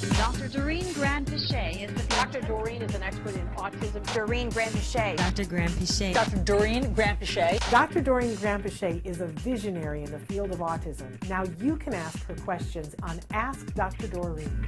[0.00, 0.48] Dr.
[0.48, 2.40] Doreen Granpeesheh is the Dr.
[2.40, 4.14] Doreen is an expert in autism.
[4.14, 5.16] Doreen Granpeesheh.
[5.16, 5.44] Dr.
[5.44, 6.14] Granpeesheh.
[6.14, 6.36] Dr.
[6.38, 7.70] Doreen Granpeesheh.
[7.70, 8.00] Dr.
[8.00, 11.28] Doreen Granpeesheh is a visionary in the field of autism.
[11.28, 14.06] Now you can ask her questions on Ask Dr.
[14.08, 14.66] Doreen.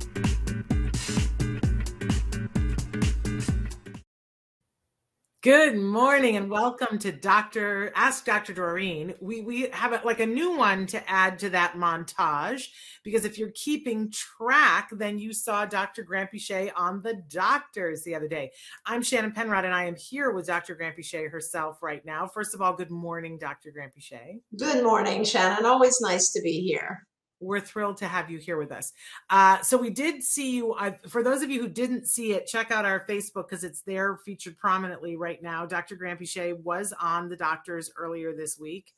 [5.42, 7.90] Good morning and welcome to Dr.
[7.96, 8.52] Ask Dr.
[8.52, 9.14] Doreen.
[9.20, 12.68] We we have a, like a new one to add to that montage
[13.02, 16.04] because if you're keeping track, then you saw Dr.
[16.04, 18.52] Granpeesheh on the doctors the other day.
[18.86, 20.76] I'm Shannon Penrod and I am here with Dr.
[20.76, 22.28] Granpeesheh herself right now.
[22.28, 23.72] First of all, good morning, Dr.
[23.76, 24.38] Granpeesheh.
[24.56, 25.66] Good morning, Shannon.
[25.66, 27.04] Always nice to be here
[27.42, 28.92] we're thrilled to have you here with us.
[29.28, 30.74] Uh, so we did see you.
[31.08, 34.16] For those of you who didn't see it, check out our Facebook because it's there
[34.24, 35.66] featured prominently right now.
[35.66, 35.96] Dr.
[35.96, 38.92] Granpeesheh was on the doctors earlier this week.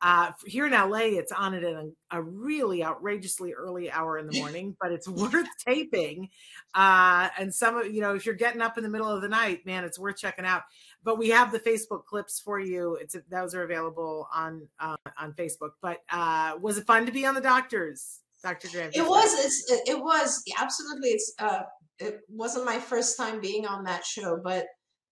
[0.00, 4.38] Uh, here in LA, it's on at a, a, really outrageously early hour in the
[4.40, 6.28] morning, but it's worth taping.
[6.74, 9.28] Uh, and some of you know, if you're getting up in the middle of the
[9.28, 10.62] night, man, it's worth checking out.
[11.02, 12.94] But we have the Facebook clips for you.
[12.94, 15.70] It's those are available on uh, on Facebook.
[15.82, 18.68] But uh, was it fun to be on the doctors, Dr.
[18.68, 18.92] Graham?
[18.94, 19.32] It was.
[19.44, 21.10] It's, it was absolutely.
[21.10, 21.34] It's.
[21.38, 21.62] Uh,
[21.98, 24.66] it wasn't my first time being on that show, but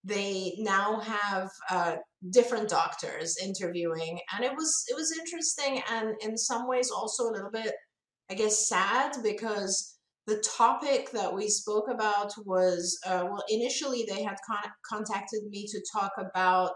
[0.06, 1.96] they now have uh,
[2.30, 7.32] different doctors interviewing and it was it was interesting and in some ways also a
[7.32, 7.74] little bit
[8.30, 14.22] i guess sad because the topic that we spoke about was uh, well initially they
[14.22, 16.72] had con- contacted me to talk about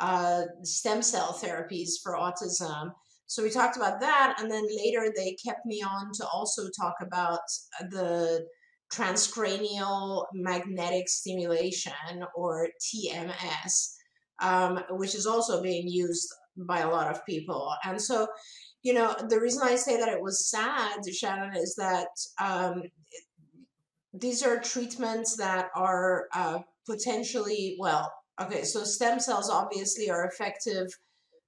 [0.00, 2.90] uh, stem cell therapies for autism.
[3.26, 6.94] So we talked about that and then later they kept me on to also talk
[7.00, 7.40] about
[7.90, 8.44] the
[8.92, 13.94] transcranial magnetic stimulation or TMS,
[14.40, 17.72] um, which is also being used by a lot of people.
[17.84, 18.26] And so,
[18.82, 22.08] you know, the reason I say that it was sad, Shannon, is that
[22.40, 22.82] um,
[24.12, 30.88] these are treatments that are uh, potentially, well, okay, so stem cells obviously are effective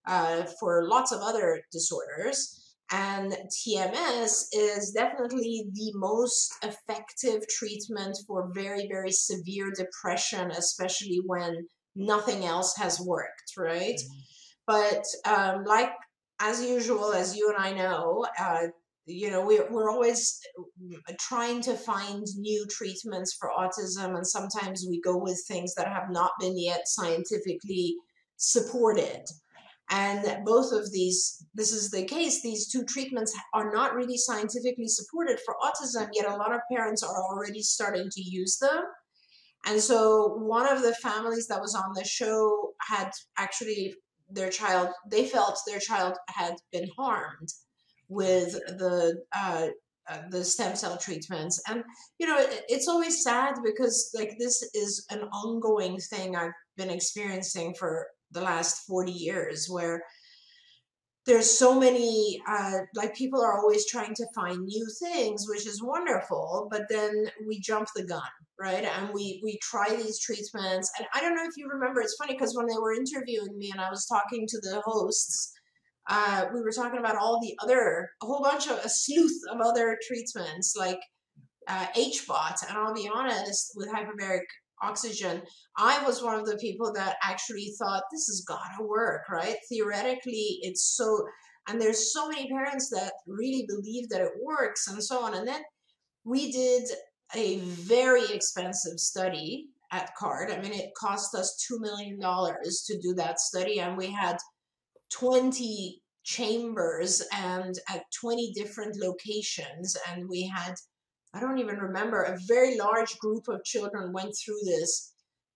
[0.07, 2.62] uh, for lots of other disorders.
[2.93, 11.67] And TMS is definitely the most effective treatment for very, very severe depression, especially when
[11.97, 13.97] nothing else has worked, right?
[13.97, 14.19] Mm-hmm.
[14.67, 15.93] But um, like
[16.41, 18.67] as usual, as you and I know, uh,
[19.07, 20.39] you know, we're, we're always
[21.19, 26.11] trying to find new treatments for autism, and sometimes we go with things that have
[26.11, 27.97] not been yet scientifically
[28.37, 29.23] supported.
[29.91, 34.89] And both of these, this is the case, these two treatments are not really scientifically
[34.89, 38.85] supported for autism, yet a lot of parents are already starting to use them.
[39.67, 43.95] And so one of the families that was on the show had actually
[44.31, 47.49] their child, they felt their child had been harmed
[48.09, 49.69] with the uh,
[50.11, 51.85] uh, the stem cell treatments and
[52.19, 56.91] you know it, it's always sad because like this is an ongoing thing i've been
[56.91, 60.03] experiencing for the last 40 years where
[61.25, 65.83] there's so many uh, like people are always trying to find new things which is
[65.83, 68.23] wonderful but then we jump the gun
[68.63, 68.85] right?
[68.85, 70.91] And we we try these treatments.
[70.99, 73.71] And i don't know if you remember it's funny because when they were interviewing me
[73.73, 75.53] and i was talking to the hosts
[76.09, 79.61] uh, we were talking about all the other a whole bunch of a sleuth of
[79.61, 80.99] other treatments like
[81.69, 84.43] uh, HBOT, and I'll be honest, with hyperbaric
[84.83, 85.43] oxygen,
[85.77, 89.57] I was one of the people that actually thought this has got to work, right?
[89.69, 91.25] Theoretically, it's so,
[91.69, 95.35] and there's so many parents that really believe that it works and so on.
[95.35, 95.63] And then
[96.25, 96.85] we did
[97.35, 100.51] a very expensive study at CARD.
[100.51, 104.37] I mean, it cost us $2 million to do that study, and we had
[105.13, 110.75] 20 chambers and at 20 different locations, and we had
[111.35, 115.13] I don't even remember, a very large group of children went through this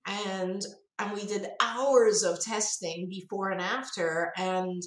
[0.07, 0.63] and
[0.99, 4.83] and we did hours of testing before and after and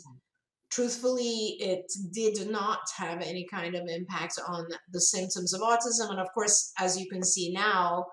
[0.71, 6.19] truthfully it did not have any kind of impact on the symptoms of autism and
[6.19, 8.05] of course as you can see now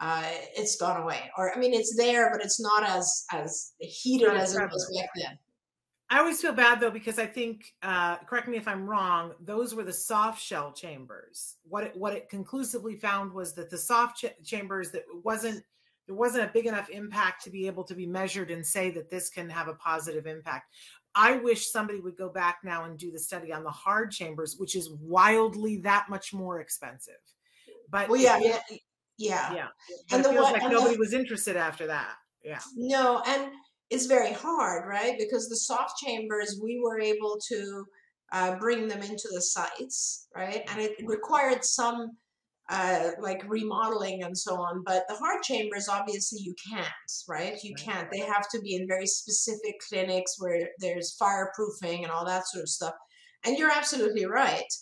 [0.00, 0.24] uh,
[0.56, 1.30] it's gone away.
[1.36, 5.10] Or i mean it's there but it's not as as heated as it was back
[5.16, 5.38] then
[6.12, 9.74] I always feel bad though because I think, uh, correct me if I'm wrong, those
[9.74, 11.56] were the soft shell chambers.
[11.68, 15.62] What it, what it conclusively found was that the soft ch- chambers that wasn't
[16.06, 19.08] there wasn't a big enough impact to be able to be measured and say that
[19.08, 20.74] this can have a positive impact.
[21.14, 24.56] I wish somebody would go back now and do the study on the hard chambers,
[24.58, 27.14] which is wildly that much more expensive.
[27.88, 28.58] but well, yeah, yeah,
[29.18, 29.54] yeah.
[29.54, 29.66] yeah.
[30.10, 32.14] And it feels one- like and the- nobody was interested after that.
[32.42, 32.58] Yeah.
[32.76, 33.52] No, and
[33.90, 35.16] it's very hard, right?
[35.18, 37.84] Because the soft chambers, we were able to
[38.32, 40.62] uh, bring them into the sites, right?
[40.68, 42.12] And it required some
[42.70, 44.84] uh, like remodeling and so on.
[44.86, 46.86] But the hard chambers, obviously, you can't,
[47.28, 47.58] right?
[47.64, 48.08] You can't.
[48.10, 52.62] They have to be in very specific clinics where there's fireproofing and all that sort
[52.62, 52.94] of stuff.
[53.44, 54.72] And you're absolutely right.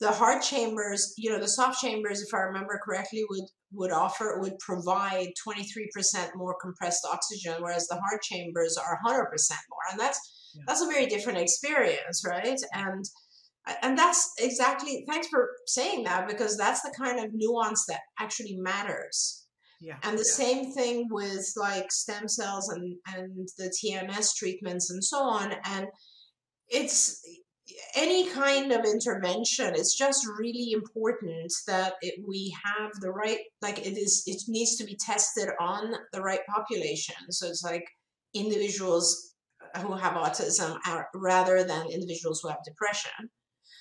[0.00, 3.44] The hard chambers, you know, the soft chambers, if I remember correctly, would
[3.74, 9.84] would offer would provide 23% more compressed oxygen, whereas the heart chambers are 100% more,
[9.90, 10.20] and that's
[10.54, 10.62] Yeah.
[10.66, 12.60] that's a very different experience, right?
[12.72, 13.04] And
[13.82, 18.56] and that's exactly thanks for saying that because that's the kind of nuance that actually
[18.56, 19.46] matters.
[19.80, 19.98] Yeah.
[20.02, 25.18] And the same thing with like stem cells and and the TMS treatments and so
[25.18, 25.54] on.
[25.64, 25.86] And
[26.68, 27.20] it's
[27.94, 33.78] any kind of intervention it's just really important that it, we have the right like
[33.78, 37.84] it is it needs to be tested on the right population so it's like
[38.34, 39.34] individuals
[39.78, 43.30] who have autism are, rather than individuals who have depression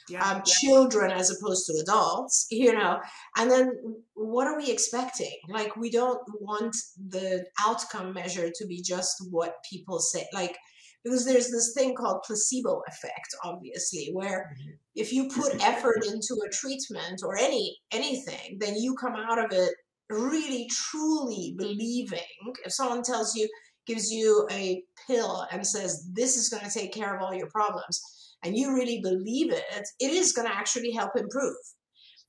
[0.10, 0.24] Yeah.
[0.28, 3.00] um, children as opposed to adults, you know.
[3.38, 3.72] And then
[4.14, 5.36] what are we expecting?
[5.50, 6.76] Like, we don't want
[7.10, 10.28] the outcome measure to be just what people say.
[10.34, 10.58] Like,
[11.04, 14.72] because there's this thing called placebo effect, obviously, where mm-hmm.
[14.96, 19.52] if you put effort into a treatment or any anything, then you come out of
[19.52, 19.74] it
[20.10, 22.20] really truly believing.
[22.66, 23.50] If someone tells you,
[23.86, 27.50] gives you a pill and says this is going to take care of all your
[27.50, 28.02] problems
[28.44, 31.56] and you really believe it, it is going to actually help improve.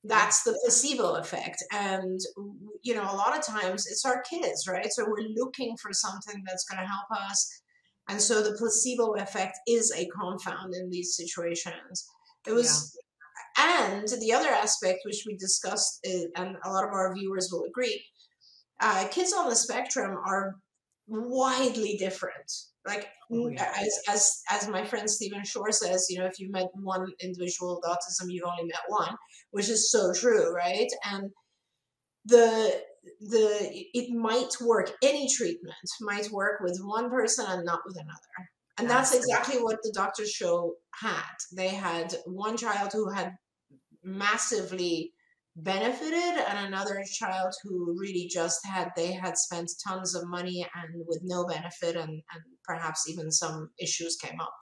[0.03, 1.63] That's the placebo effect.
[1.71, 2.19] And,
[2.83, 4.91] you know, a lot of times it's our kids, right?
[4.91, 7.61] So we're looking for something that's going to help us.
[8.07, 12.05] And so the placebo effect is a confound in these situations.
[12.45, 12.95] It was,
[13.57, 17.63] and the other aspect, which we discussed, uh, and a lot of our viewers will
[17.63, 18.03] agree,
[18.79, 20.55] uh, kids on the spectrum are
[21.07, 22.51] widely different.
[22.85, 23.71] Like Oh, yeah.
[23.75, 27.75] as as as my friend Stephen Shore says, you know, if you met one individual
[27.75, 29.15] with autism, you've only met one,
[29.51, 30.87] which is so true, right?
[31.05, 31.31] And
[32.25, 32.83] the
[33.19, 34.91] the it might work.
[35.03, 38.49] Any treatment might work with one person and not with another.
[38.77, 41.35] And that's exactly what the doctor's show had.
[41.55, 43.33] They had one child who had
[44.03, 45.13] massively
[45.55, 51.05] benefited and another child who really just had they had spent tons of money and
[51.07, 54.53] with no benefit and, and perhaps even some issues came up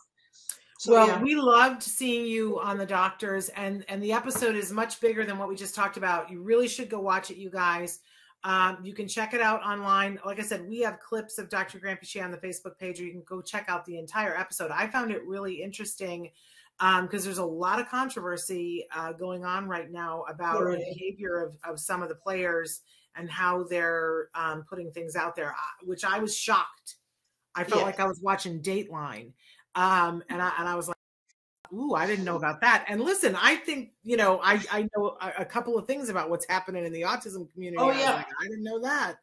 [0.84, 1.22] so well, yeah.
[1.22, 5.38] we loved seeing you on the doctors, and and the episode is much bigger than
[5.38, 6.30] what we just talked about.
[6.30, 8.02] You really should go watch it, you guys.
[8.44, 10.20] Um, you can check it out online.
[10.26, 11.80] Like I said, we have clips of Dr.
[11.80, 14.70] Granpeesheh on the Facebook page, or you can go check out the entire episode.
[14.72, 16.30] I found it really interesting
[17.02, 21.56] because there's a lot of controversy uh, going on right now about the behavior of,
[21.64, 22.82] of some of the players
[23.16, 26.96] and how they're um, putting things out there, uh, which I was shocked.
[27.56, 29.32] I felt like I was watching Dateline,
[29.76, 30.93] um, and I and I was like,
[31.74, 35.18] "Ooh, I didn't know about that." And listen, I think you know, I I know
[35.22, 37.78] a, a couple of things about what's happening in the autism community.
[37.80, 38.16] Oh, I yeah.
[38.16, 39.16] like, I didn't know that.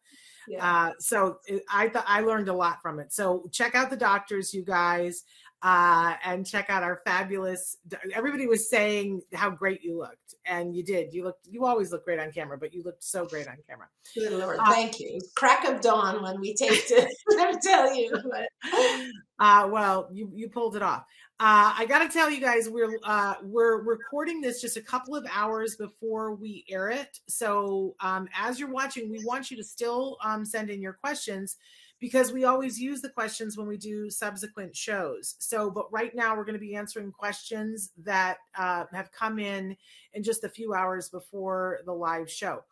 [0.48, 0.86] yeah.
[0.86, 3.12] Uh, so it, I thought I learned a lot from it.
[3.12, 5.24] So check out the doctors, you guys,
[5.62, 7.76] uh, and check out our fabulous.
[8.14, 11.12] Everybody was saying how great you looked, and you did.
[11.12, 11.46] You looked.
[11.46, 13.88] You always look great on camera, but you looked so great on camera.
[14.14, 18.10] Good Lord, uh, thank you crack of dawn when we taped it me tell you
[18.10, 18.48] but
[19.40, 21.02] Uh, well, you you pulled it off.
[21.40, 25.16] Uh, I got to tell you guys, we're uh, we're recording this just a couple
[25.16, 27.18] of hours before we air it.
[27.28, 31.56] So um, as you're watching, we want you to still um, send in your questions
[31.98, 35.36] because we always use the questions when we do subsequent shows.
[35.38, 39.74] So, but right now we're going to be answering questions that uh, have come in
[40.12, 42.62] in just a few hours before the live show.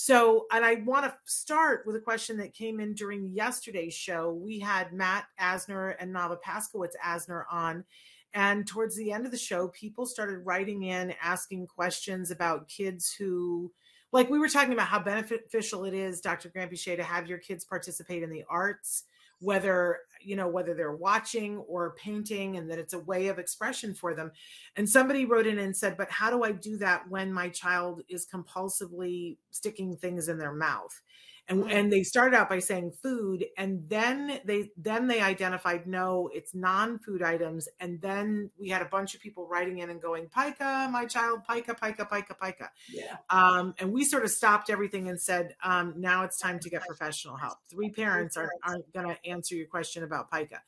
[0.00, 4.32] So, and I want to start with a question that came in during yesterday's show.
[4.32, 7.84] We had Matt Asner and Nava Paskowitz Asner on.
[8.32, 13.12] And towards the end of the show, people started writing in asking questions about kids
[13.12, 13.72] who,
[14.12, 16.48] like we were talking about how beneficial it is, Dr.
[16.48, 19.02] Granpeesheh, to have your kids participate in the arts,
[19.40, 23.94] whether, you know, whether they're watching or painting, and that it's a way of expression
[23.94, 24.32] for them.
[24.76, 28.02] And somebody wrote in and said, but how do I do that when my child
[28.08, 31.00] is compulsively sticking things in their mouth?
[31.48, 36.28] And, and they started out by saying food and then they then they identified no
[36.32, 37.68] it's non-food items.
[37.80, 41.40] And then we had a bunch of people writing in and going pica my child
[41.48, 42.70] pica pica pica pica.
[42.92, 43.16] Yeah.
[43.30, 46.86] Um, and we sort of stopped everything and said um, now it's time to get
[46.86, 47.58] professional help.
[47.70, 50.60] three parents aren't, aren't going to answer your question about pica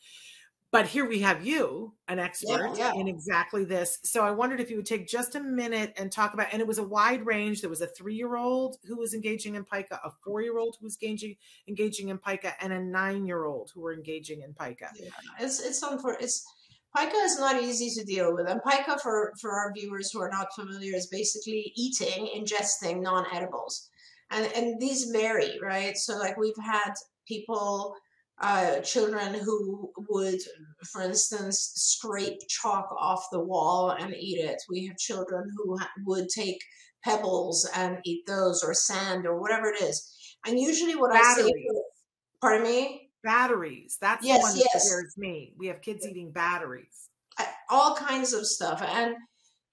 [0.72, 2.92] but here we have you, an expert yeah.
[2.94, 3.98] in exactly this.
[4.04, 6.68] So I wondered if you would take just a minute and talk about, and it
[6.68, 7.60] was a wide range.
[7.60, 11.36] There was a three-year-old who was engaging in pica, a four-year-old who was engaging
[11.68, 14.90] engaging in pica, and a nine-year-old who were engaging in pica.
[14.94, 15.10] Yeah,
[15.40, 16.46] it's it's for it's
[16.96, 20.30] pica is not easy to deal with, and pica for for our viewers who are
[20.30, 23.88] not familiar is basically eating, ingesting non-edibles,
[24.30, 25.96] and and these vary, right?
[25.96, 26.92] So like we've had
[27.26, 27.96] people
[28.40, 30.40] uh, children who would,
[30.90, 34.56] for instance, scrape chalk off the wall and eat it.
[34.68, 36.58] We have children who ha- would take
[37.04, 40.36] pebbles and eat those, or sand, or whatever it is.
[40.46, 41.46] And usually, what Batteries.
[41.46, 41.82] I say,
[42.40, 43.98] pardon me, Batteries.
[44.00, 44.86] That's Yes, the one that yes.
[44.88, 45.52] scares me.
[45.58, 47.08] We have kids eating batteries.
[47.68, 49.14] All kinds of stuff, and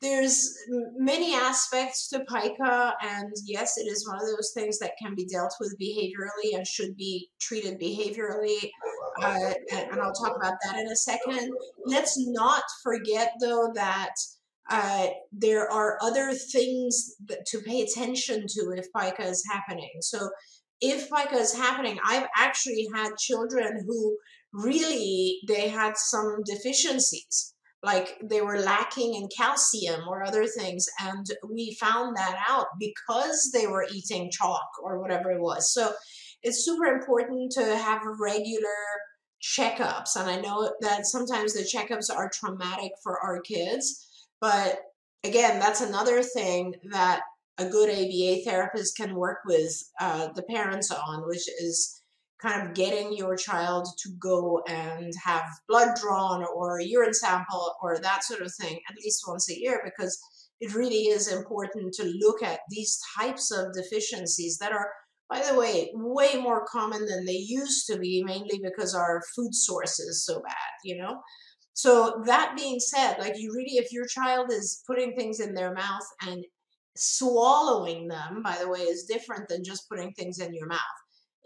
[0.01, 0.53] there's
[0.95, 5.25] many aspects to pica and yes it is one of those things that can be
[5.25, 8.69] dealt with behaviorally and should be treated behaviorally
[9.21, 11.51] uh, and, and i'll talk about that in a second.
[11.85, 14.13] Let's not forget though that
[14.69, 19.89] uh, there are other things that, to pay attention to if pica is happening.
[20.01, 20.29] So
[20.81, 24.17] if pica is happening i've actually had children who
[24.53, 27.55] really they had some deficiencies
[27.87, 33.49] like they were lacking in calcium or other things and we found that out because
[33.53, 35.73] they were eating chalk or whatever it was.
[35.73, 35.93] So
[36.43, 38.81] it's super important to have regular
[39.41, 43.85] checkups and i know that sometimes the checkups are traumatic for our kids
[44.41, 44.79] but
[45.23, 47.21] again that's another thing that
[47.59, 52.01] a good aba therapist can work with uh, the parents on which is
[52.41, 57.75] kind of getting your child to go and have blood drawn or a urine sample
[57.81, 60.19] or that sort of thing at least once a year because
[60.59, 64.89] it really is important to look at these types of deficiencies that are
[65.29, 69.53] by the way way more common than they used to be mainly because our food
[69.53, 70.53] source is so bad
[70.83, 71.19] you know?
[71.73, 75.73] So that being said like you really if your child is putting things in their
[75.73, 76.45] mouth and
[76.95, 80.79] swallowing them by the way is different than just putting things in your mouth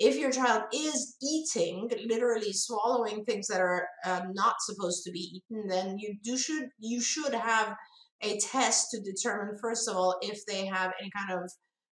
[0.03, 5.19] if your child is eating literally swallowing things that are uh, not supposed to be
[5.37, 7.75] eaten then you do should you should have
[8.23, 11.51] a test to determine first of all if they have any kind of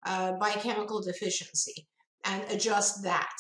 [0.07, 1.87] uh, biochemical deficiency
[2.25, 3.35] and adjust that.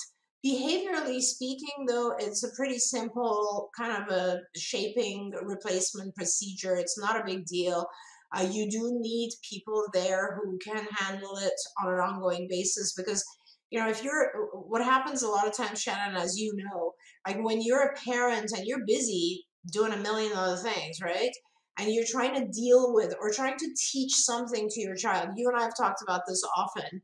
[0.47, 6.75] Behaviorally speaking though it's a pretty simple kind of a shaping replacement procedure.
[6.77, 7.87] It's not a big deal.
[8.35, 11.53] Uh, you do need people there who can handle it
[11.83, 13.25] on an ongoing basis because
[13.71, 16.93] you know, if you're, what happens a lot of times, Shannon, as you know,
[17.27, 21.33] like when you're a parent and you're busy doing a million other things, right?
[21.79, 25.31] And you're trying to deal with or trying to teach something to your child.
[25.37, 27.03] You and I have talked about this often.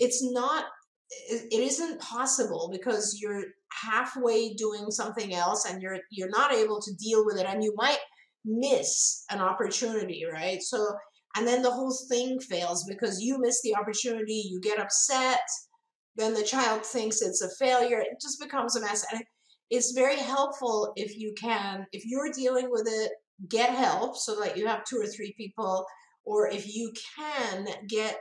[0.00, 0.64] It's not,
[1.30, 6.94] it isn't possible because you're halfway doing something else and you're you're not able to
[6.94, 7.98] deal with it and you might
[8.44, 10.84] miss an opportunity right so
[11.36, 15.40] and then the whole thing fails because you miss the opportunity you get upset
[16.18, 18.00] then the child thinks it's a failure.
[18.00, 19.06] It just becomes a mess.
[19.12, 19.22] And
[19.70, 23.12] it's very helpful if you can, if you're dealing with it,
[23.48, 25.86] get help so that you have two or three people,
[26.24, 28.20] or if you can get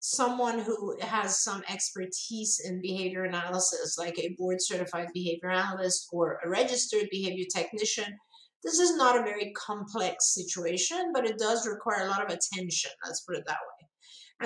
[0.00, 6.38] someone who has some expertise in behavior analysis, like a board certified behavior analyst or
[6.44, 8.18] a registered behavior technician.
[8.62, 12.90] This is not a very complex situation, but it does require a lot of attention.
[13.04, 13.88] Let's put it that way.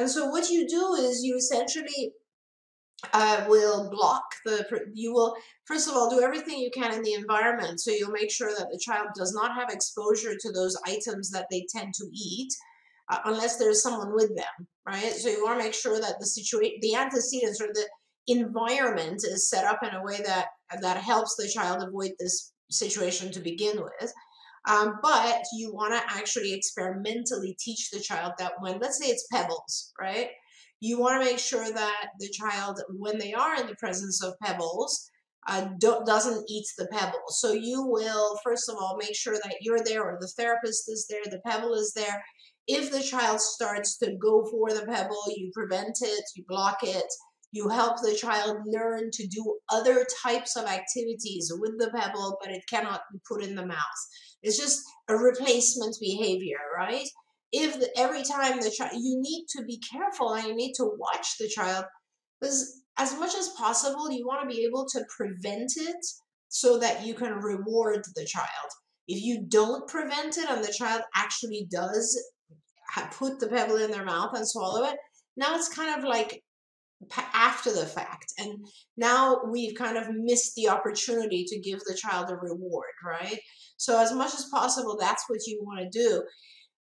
[0.00, 2.12] And so, what you do is you essentially
[3.12, 5.36] uh, will block the you will
[5.66, 8.68] first of all do everything you can in the environment so you'll make sure that
[8.72, 12.52] the child does not have exposure to those items that they tend to eat
[13.10, 15.12] uh, unless there's someone with them right?
[15.12, 17.86] So you want to make sure that the situation the antecedents or the
[18.26, 20.46] environment is set up in a way that
[20.80, 24.12] that helps the child avoid this situation to begin with.
[24.68, 29.26] Um, but you want to actually experimentally teach the child that when let's say it's
[29.32, 30.28] pebbles right
[30.80, 34.38] you want to make sure that the child, when they are in the presence of
[34.42, 35.10] pebbles,
[35.48, 37.22] uh, do, doesn't eat the pebble.
[37.28, 41.06] So you will, first of all, make sure that you're there or the therapist is
[41.08, 42.22] there, the pebble is there.
[42.66, 47.06] If the child starts to go for the pebble, you prevent it, you block it,
[47.50, 52.52] you help the child learn to do other types of activities with the pebble, but
[52.52, 53.78] it cannot be put in the mouth.
[54.42, 57.08] It's just a replacement behavior, right?
[57.52, 60.90] If the, every time the child you need to be careful and you need to
[60.98, 61.84] watch the child
[62.40, 66.06] because as much as possible you want to be able to prevent it
[66.48, 68.48] so that you can reward the child.
[69.06, 72.20] If you don't prevent it and the child actually does
[73.12, 74.96] put the pebble in their mouth and swallow it
[75.38, 76.42] now it's kind of like
[77.32, 78.32] after the fact.
[78.38, 83.38] And now we've kind of missed the opportunity to give the child a reward right?
[83.76, 86.22] So as much as possible that's what you want to do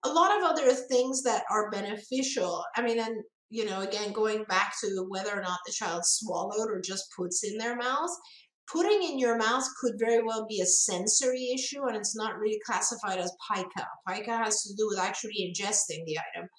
[0.05, 3.15] a lot of other things that are beneficial i mean and
[3.49, 7.43] you know again going back to whether or not the child swallowed or just puts
[7.43, 8.09] in their mouth
[8.71, 12.59] putting in your mouth could very well be a sensory issue and it's not really
[12.65, 13.85] classified as pica.
[14.07, 16.49] Pica has to do with actually ingesting the item.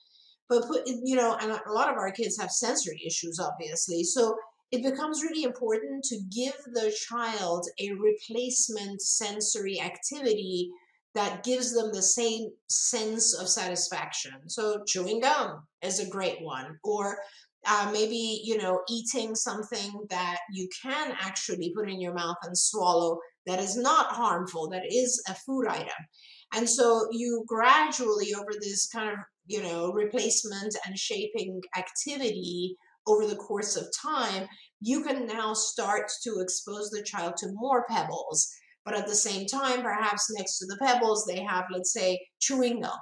[0.48, 4.36] But put you know and a lot of our kids have sensory issues obviously so
[4.70, 10.70] it becomes really important to give the child a replacement sensory activity
[11.16, 16.78] that gives them the same sense of satisfaction so chewing gum is a great one
[16.84, 17.18] or
[17.66, 22.56] uh, maybe you know eating something that you can actually put in your mouth and
[22.56, 26.06] swallow that is not harmful that is a food item
[26.54, 33.26] and so you gradually over this kind of you know, replacement and shaping activity over
[33.26, 34.48] the course of time,
[34.80, 38.52] you can now start to expose the child to more pebbles.
[38.86, 42.80] But at the same time, perhaps next to the pebbles, they have, let's say, chewing
[42.80, 42.98] gum.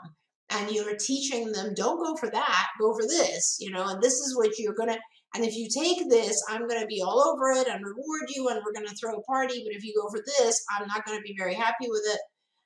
[0.51, 4.15] And you're teaching them, don't go for that, go for this, you know, and this
[4.15, 4.99] is what you're going to,
[5.35, 8.49] and if you take this, I'm going to be all over it and reward you,
[8.49, 9.63] and we're going to throw a party.
[9.65, 12.21] But if you go for this, I'm not going to be very happy with it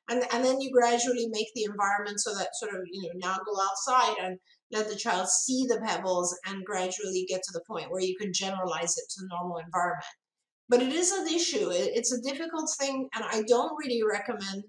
[0.09, 3.37] and and then you gradually make the environment so that sort of you know now
[3.37, 4.39] go outside and
[4.71, 8.33] let the child see the pebbles and gradually get to the point where you can
[8.33, 10.05] generalize it to the normal environment
[10.69, 14.63] but it is an issue it's a difficult thing and i don't really recommend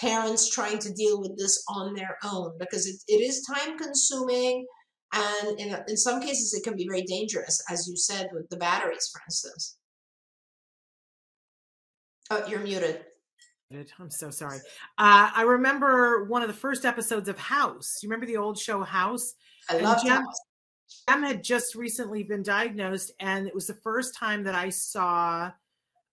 [0.00, 4.66] parents trying to deal with this on their own because it, it is time consuming
[5.12, 8.56] and in, in some cases it can be very dangerous as you said with the
[8.56, 9.76] batteries for instance
[12.30, 13.04] oh you're muted
[13.98, 14.58] I'm so sorry.
[14.98, 18.00] Uh, I remember one of the first episodes of House.
[18.02, 19.34] You remember the old show House?
[19.70, 20.40] I love House.
[21.08, 25.50] Jem had just recently been diagnosed, and it was the first time that I saw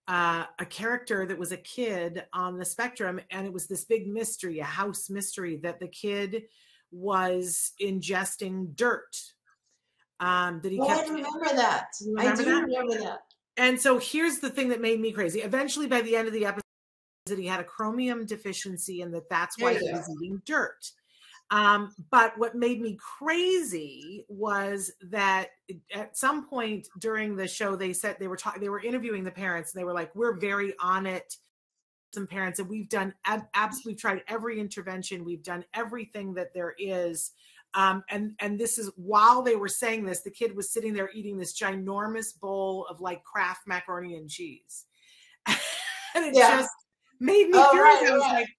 [0.07, 4.07] uh, a character that was a kid on the spectrum, and it was this big
[4.07, 6.43] mystery, a house mystery, that the kid
[6.91, 9.15] was ingesting dirt.
[10.19, 11.09] Um, that he oh, kept.
[11.09, 11.87] I remember that.
[12.05, 12.61] Remember I do that?
[12.61, 13.19] remember that.
[13.55, 15.41] And so here's the thing that made me crazy.
[15.41, 16.63] Eventually, by the end of the episode
[17.27, 20.91] that he had a chromium deficiency and that that's why he was eating dirt.
[21.51, 25.49] Um, but what made me crazy was that
[25.93, 29.31] at some point during the show, they said they were talking, they were interviewing the
[29.31, 31.37] parents, and they were like, "We're very on it."
[32.13, 36.75] Some parents, and we've done absolutely we've tried every intervention, we've done everything that there
[36.77, 37.31] is.
[37.73, 41.09] Um, and and this is while they were saying this, the kid was sitting there
[41.13, 44.85] eating this ginormous bowl of like Kraft macaroni and cheese,
[45.47, 45.57] and
[46.15, 46.57] it yeah.
[46.57, 46.71] just
[47.19, 48.01] made me oh, curious.
[48.01, 48.33] Right, I was right.
[48.33, 48.49] like,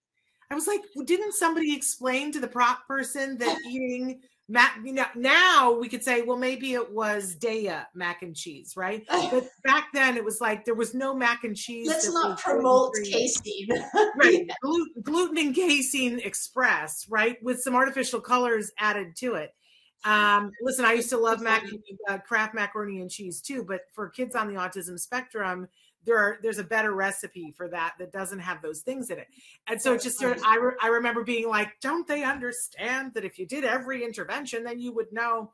[0.51, 4.79] I was like, well, didn't somebody explain to the prop person that eating mac?
[4.85, 9.05] You know, now we could say, well, maybe it was Daiya mac and cheese, right?
[9.09, 11.87] But back then, it was like there was no mac and cheese.
[11.87, 13.69] Let's not promote casein,
[14.17, 14.51] right?
[15.03, 19.55] Gluten and casein express, right, with some artificial colors added to it.
[20.05, 21.63] Um, listen, I used to love mac,
[22.09, 25.69] uh, Kraft macaroni and cheese too, but for kids on the autism spectrum,
[26.05, 29.29] there are there's a better recipe for that that doesn't have those things in it.
[29.67, 33.15] And so it just sort of, I, re, I remember being like don't they understand
[33.15, 35.53] that if you did every intervention then you would know?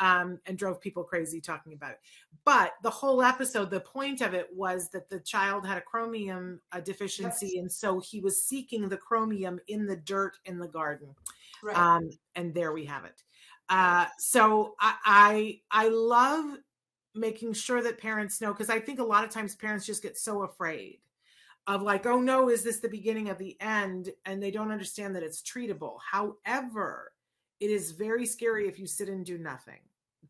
[0.00, 1.98] Um, and drove people crazy talking about it.
[2.44, 6.60] But the whole episode the point of it was that the child had a chromium
[6.70, 7.60] uh, deficiency yes.
[7.60, 11.16] and so he was seeking the chromium in the dirt in the garden.
[11.64, 11.76] Right.
[11.76, 13.24] um, and there we have it.
[13.68, 16.56] Uh, so I, I I love
[17.18, 20.18] making sure that parents know because I think a lot of times parents just get
[20.18, 20.98] so afraid
[21.66, 24.10] of like, oh no, is this the beginning of the end?
[24.24, 25.98] And they don't understand that it's treatable.
[26.10, 27.12] However,
[27.60, 29.80] it is very scary if you sit and do nothing.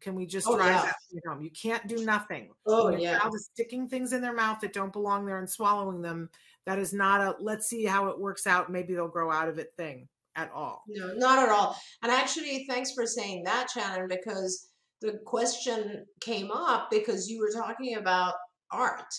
[0.01, 0.93] Can we just oh, drive yeah.
[1.13, 1.43] that home?
[1.43, 2.51] You can't do nothing.
[2.67, 3.19] Oh yeah.
[3.19, 6.29] Child is sticking things in their mouth that don't belong there and swallowing them.
[6.67, 8.71] That is not a let's see how it works out.
[8.71, 10.85] Maybe they'll grow out of it thing at all.
[10.89, 11.77] No, not at all.
[12.03, 14.68] And actually, thanks for saying that, Shannon, because
[15.01, 18.35] the question came up because you were talking about
[18.73, 19.13] art.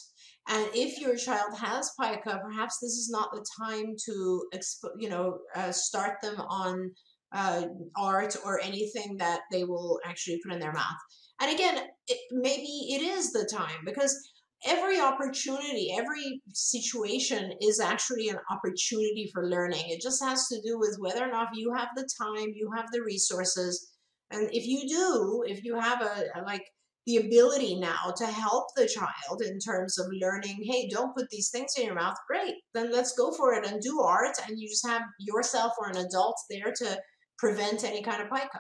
[0.48, 5.10] And if your child has pica, perhaps this is not the time to, exp- you
[5.10, 6.92] know, uh, start them on
[7.32, 7.66] uh,
[7.96, 10.98] art or anything that they will actually put in their mouth.
[11.40, 14.18] And again, it, maybe it is the time because
[14.66, 19.84] every opportunity, every situation is actually an opportunity for learning.
[19.88, 22.88] It just has to do with whether or not you have the time, you have
[22.92, 23.90] the resources,
[24.32, 26.64] and if you do, if you have a, a like
[27.06, 31.50] the ability now to help the child in terms of learning, hey, don't put these
[31.50, 32.54] things in your mouth, great.
[32.74, 34.36] Then let's go for it and do art.
[34.48, 37.00] And you just have yourself or an adult there to
[37.40, 38.60] prevent any kind of pica.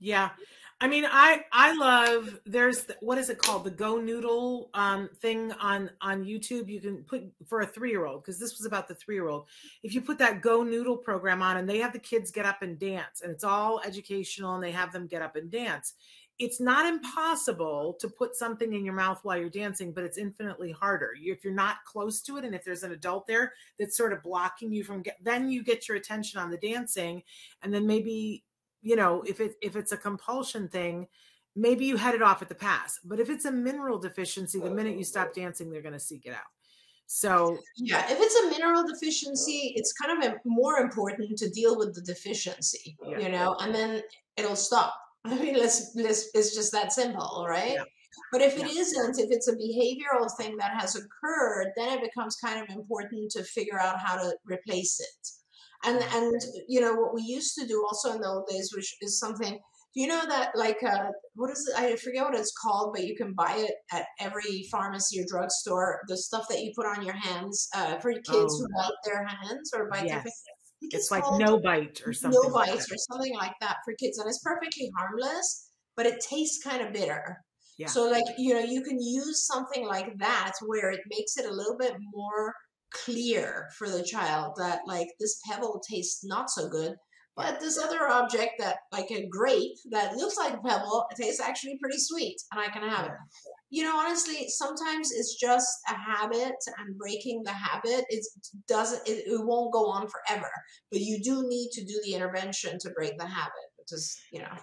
[0.00, 0.30] Yeah.
[0.84, 2.40] I mean, I I love.
[2.44, 3.64] There's the, what is it called?
[3.64, 6.68] The Go Noodle um, thing on on YouTube.
[6.68, 9.28] You can put for a three year old because this was about the three year
[9.28, 9.46] old.
[9.82, 12.60] If you put that Go Noodle program on, and they have the kids get up
[12.60, 15.94] and dance, and it's all educational, and they have them get up and dance.
[16.38, 20.72] It's not impossible to put something in your mouth while you're dancing, but it's infinitely
[20.72, 21.12] harder.
[21.18, 24.22] If you're not close to it, and if there's an adult there that's sort of
[24.22, 27.22] blocking you from get, then you get your attention on the dancing,
[27.62, 28.44] and then maybe
[28.84, 31.08] you know if it if it's a compulsion thing
[31.56, 34.70] maybe you head it off at the pass but if it's a mineral deficiency the
[34.70, 36.52] minute you stop dancing they're going to seek it out
[37.06, 41.76] so yeah if it's a mineral deficiency it's kind of a, more important to deal
[41.76, 43.18] with the deficiency Yeah.
[43.18, 44.02] you know and then
[44.36, 44.94] it'll stop
[45.24, 47.84] i mean let's let's it's just that simple right Yeah.
[48.32, 48.82] but if it Yeah.
[49.02, 53.30] not if it's a behavioral thing that has occurred then it becomes kind of important
[53.32, 55.28] to figure out how to replace it
[55.86, 58.94] and and you know what we used to do also in the old days which
[59.02, 59.52] is something
[59.94, 63.04] do you know that like uh what is it i forget what it's called but
[63.04, 67.04] you can buy it at every pharmacy or drugstore the stuff that you put on
[67.04, 68.58] your hands uh for kids Oh.
[68.58, 72.12] who bite their hands or bite their fingers I think it's like no bite or
[72.12, 72.94] something no like bites that.
[72.94, 76.92] or something like that for kids and it's perfectly harmless but it tastes kind of
[76.92, 77.38] bitter
[77.78, 77.86] Yeah.
[77.88, 81.52] so like you know you can use something like that where it makes it a
[81.52, 82.52] little bit more
[82.94, 86.94] clear for the child that like this pebble tastes not so good
[87.36, 91.40] but this other object that like a grape that looks like a pebble it tastes
[91.40, 93.12] actually pretty sweet and i can have it.
[93.70, 98.24] You know honestly sometimes it's just a habit and breaking the habit it
[98.68, 100.50] doesn't it, it won't go on forever
[100.90, 104.56] but you do need to do the intervention to break the habit because you know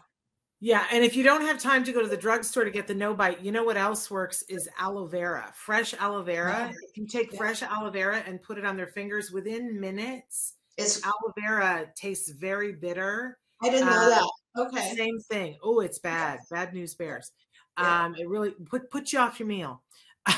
[0.63, 2.93] Yeah, and if you don't have time to go to the drugstore to get the
[2.93, 5.52] no bite, you know what else works is aloe vera.
[5.56, 6.69] Fresh aloe vera.
[6.71, 6.78] Yeah.
[6.88, 7.38] If you take Yeah.
[7.39, 12.30] fresh aloe vera and put it on their fingers within minutes, it's aloe vera tastes
[12.30, 13.39] very bitter.
[13.63, 14.32] i didn't know uh, that
[14.69, 15.58] okay Same thing.
[15.63, 16.39] Oh, it's bad.
[16.52, 17.32] Bad news bears.
[17.80, 18.06] Yeah.
[18.06, 19.82] Um, it really put put you off your meal.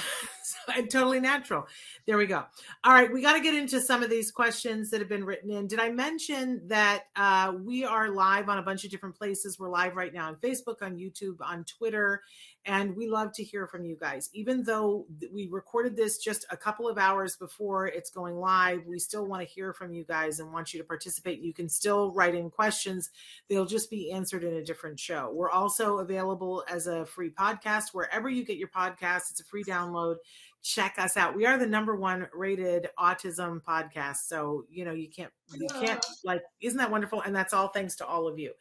[0.75, 1.67] and totally natural.
[2.05, 2.43] There we go.
[2.83, 5.49] All right, we got to get into some of these questions that have been written
[5.49, 5.67] in.
[5.67, 9.59] Did I mention that uh, we are live on a bunch of different places?
[9.59, 12.21] We're live right now on Facebook, on YouTube, on Twitter,
[12.65, 14.29] and we love to hear from you guys.
[14.33, 18.99] Even though we recorded this just a couple of hours before it's going live, we
[18.99, 21.41] still want to hear from you guys and want you to participate.
[21.41, 23.09] You can still write in questions
[23.49, 25.31] they'll just be answered in a different show.
[25.33, 29.31] We're also available as a free podcast wherever you get your podcasts.
[29.31, 30.15] It's a free download.
[30.63, 31.35] Check us out.
[31.35, 34.27] We are the number one rated autism podcast.
[34.27, 37.21] So, you know, you can't, you can't like, isn't that wonderful?
[37.21, 38.53] And that's all thanks to all of you.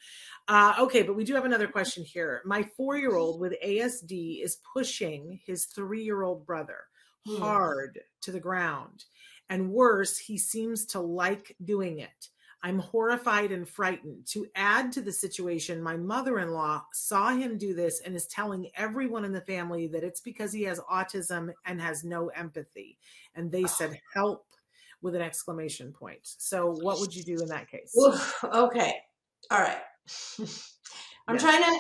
[0.49, 2.43] Uh, okay, but we do have another question here.
[2.45, 6.79] My four year old with ASD is pushing his three year old brother
[7.27, 7.37] Hmm.
[7.37, 9.05] hard to the ground.
[9.49, 12.29] And worse, he seems to like doing it.
[12.63, 14.27] I'm horrified and frightened.
[14.29, 18.27] To add to the situation, my mother in law saw him do this and is
[18.27, 22.99] telling everyone in the family that it's because he has autism and has no empathy.
[23.35, 24.47] And they said, help
[25.01, 26.21] with an exclamation point.
[26.23, 27.93] So, what would you do in that case?
[27.97, 28.95] Oof, okay
[29.51, 29.79] all right
[31.29, 31.43] i'm Yes.
[31.43, 31.79] trying to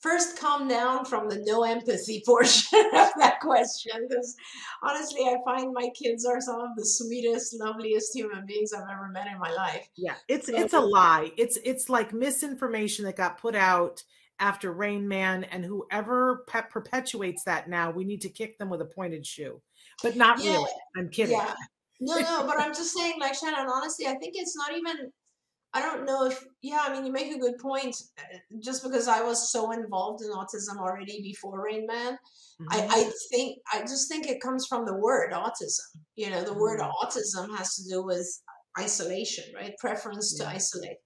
[0.00, 4.36] first calm down from the no empathy portion of that question because
[4.82, 9.08] honestly i find my kids are some of the sweetest loveliest human beings i've ever
[9.08, 11.32] met in my life Yeah, it's So- it's a lie.
[11.36, 14.02] It's it's like misinformation that got put out
[14.40, 18.80] after Rain Man, and whoever pe- perpetuates that now, we need to kick them with
[18.80, 19.60] a pointed shoe.
[20.00, 20.70] But not Yeah, really.
[20.96, 21.36] I'm kidding.
[21.36, 21.54] Yeah.
[22.00, 25.10] No, no, but I'm just saying, like Shannon, honestly, I think it's not even.
[25.74, 27.94] I don't know if, yeah, I mean, you make a good point.
[28.18, 28.22] uh,
[28.60, 32.18] Just because I was so involved in autism already before Rain Man,
[32.60, 32.66] Mhm.
[32.70, 35.88] I, I think, I just think it comes from the word autism.
[36.16, 36.90] You know, the word Mm.
[37.02, 38.26] autism has to do with
[38.78, 39.74] isolation, right?
[39.78, 40.98] Preference to isolate.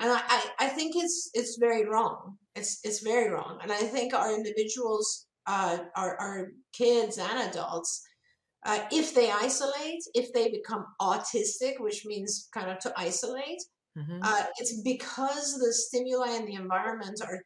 [0.00, 2.38] And I, I, I think it's it's very wrong.
[2.54, 3.58] It's it's very wrong.
[3.62, 8.02] And I think our individuals, uh, our, our kids and adults,
[8.66, 13.62] uh, if they isolate, if they become autistic, which means kind of to isolate,
[13.96, 14.20] Mhm.
[14.22, 17.40] uh, it's because the stimuli and the environment are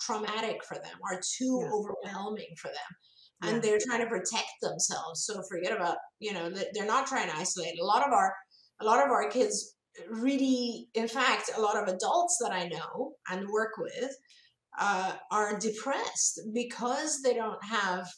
[0.00, 1.70] traumatic for them, are too Yeah.
[1.72, 2.92] overwhelming for them.
[3.40, 3.50] Yeah.
[3.50, 5.24] And they're trying to protect themselves.
[5.26, 7.78] So forget about, you know, they- they're not trying to isolate.
[7.78, 8.34] A lot of our,
[8.80, 9.76] a lot of our kids
[10.08, 14.12] really, in fact, a lot of adults that I know and work with
[14.78, 18.08] uh, are depressed because they don't have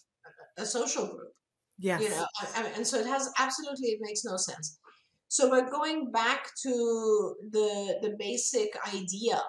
[0.59, 1.33] a social group
[1.79, 2.03] Yes.
[2.03, 4.79] you know and so it has absolutely it makes no sense
[5.29, 9.41] so but going back to the the basic idea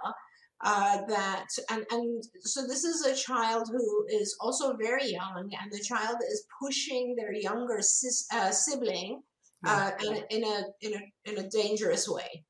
[0.63, 5.71] uh, that and and so this is a child who is also very young and
[5.71, 9.21] the child is pushing their younger sis, uh, sibling
[9.65, 12.43] uh, in, in a in a in a dangerous way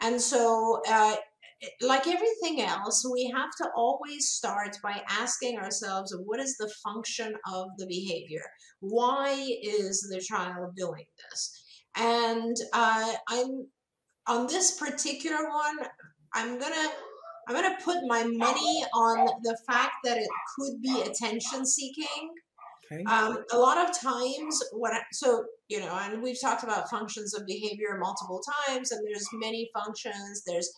[0.00, 1.14] and so uh,
[1.80, 7.34] like everything else, we have to always start by asking ourselves what is the function
[7.52, 8.42] of the behavior?
[8.80, 9.32] Why
[9.62, 11.63] is the child doing this?
[11.96, 13.66] And uh, I'm
[14.26, 15.78] on this particular one,
[16.34, 16.90] I'm gonna
[17.46, 22.30] I'm gonna put my money on the fact that it could be attention seeking.
[22.92, 23.04] Okay.
[23.04, 27.34] Um, a lot of times, what I, so you know, and we've talked about functions
[27.34, 30.42] of behavior multiple times, and there's many functions.
[30.46, 30.70] There's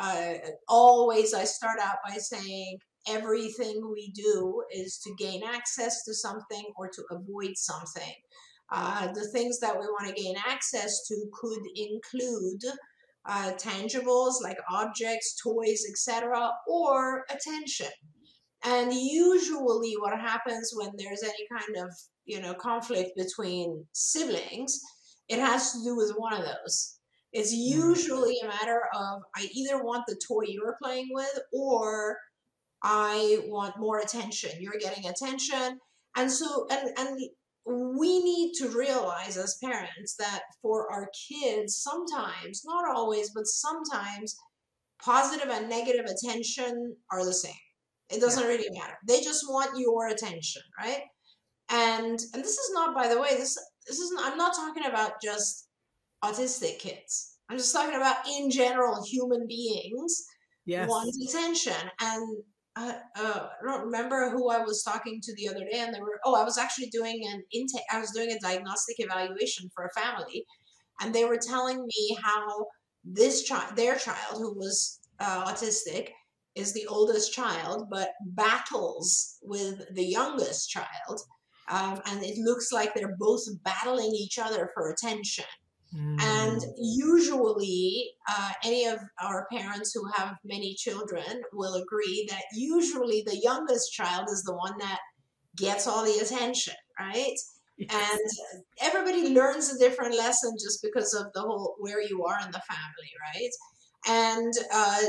[0.00, 0.34] uh,
[0.68, 6.64] always I start out by saying everything we do is to gain access to something
[6.76, 8.14] or to avoid something.
[8.72, 12.62] Uh, the things that we want to gain access to could include
[13.26, 17.92] uh, tangibles like objects, toys, etc., or attention.
[18.64, 21.92] And usually, what happens when there's any kind of
[22.24, 24.80] you know conflict between siblings,
[25.28, 26.98] it has to do with one of those.
[27.32, 27.58] It's Hmm.
[27.58, 32.18] usually a matter of I either want the toy you're playing with or
[32.82, 34.50] I want more attention.
[34.60, 35.80] You're getting attention.
[36.16, 37.20] And so and and
[37.66, 44.36] we need to realize as parents that for our kids sometimes, not always, but sometimes
[45.02, 47.52] positive and negative attention are the same.
[48.10, 48.94] It doesn't really matter.
[49.08, 51.02] They just want your attention, right?
[51.70, 54.86] And and this is not by the way, this this is not, I'm not talking
[54.86, 55.68] about just
[56.22, 57.38] autistic kids.
[57.48, 60.24] I'm just talking about in general human beings
[60.66, 60.88] Yes.
[60.88, 61.90] want attention.
[62.00, 62.42] And
[62.76, 66.00] uh, uh, I don't remember who I was talking to the other day, and they
[66.00, 67.82] were oh, I was actually doing an intake.
[67.90, 70.44] I was doing a diagnostic evaluation for a family,
[71.00, 72.66] and they were telling me how
[73.04, 76.08] this child, their child, who was uh, autistic,
[76.54, 81.20] is the oldest child, but battles with the youngest child.
[81.68, 85.46] Um, and it looks like they're both battling each other for attention.
[86.20, 86.74] And Mm.
[86.78, 93.38] usually, uh, any of our parents who have many children will agree that usually the
[93.38, 95.00] youngest child is the one that
[95.56, 97.36] gets all the attention, right?
[97.90, 98.20] And
[98.80, 102.62] everybody learns a different lesson just because of the whole where you are in the
[102.68, 103.50] family, right?
[104.06, 105.02] And uh,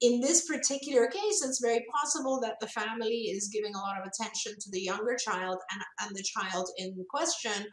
[0.00, 4.06] in this particular case, it's very possible that the family is giving a lot of
[4.08, 7.66] attention to the younger child, and, and the child in question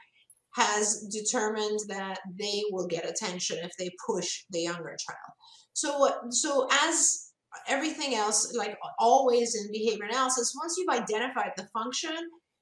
[0.56, 5.34] has determined that they will get attention if they push the younger child.
[5.74, 7.32] So, so as
[7.68, 12.16] everything else, like always in behavior analysis, once you've identified the function,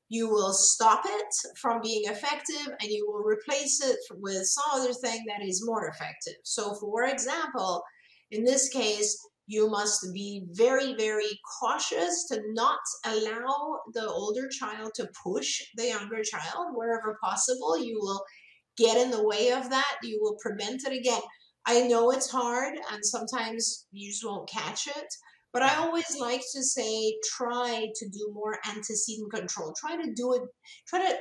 [0.09, 4.93] you will stop it from being effective and you will replace it with some other
[4.93, 6.35] thing that is more effective.
[6.43, 7.83] So, for example,
[8.31, 14.91] in this case, you must be very, very cautious to not allow the older child
[14.95, 17.77] to push the younger child wherever possible.
[17.77, 18.23] You will
[18.77, 21.21] get in the way of that, you will prevent it again.
[21.65, 25.07] I know it's hard and sometimes you just won't catch it,
[25.51, 29.73] but I always like to say try to do more antecedent control.
[29.79, 30.41] Try to do it,
[30.87, 31.17] try to,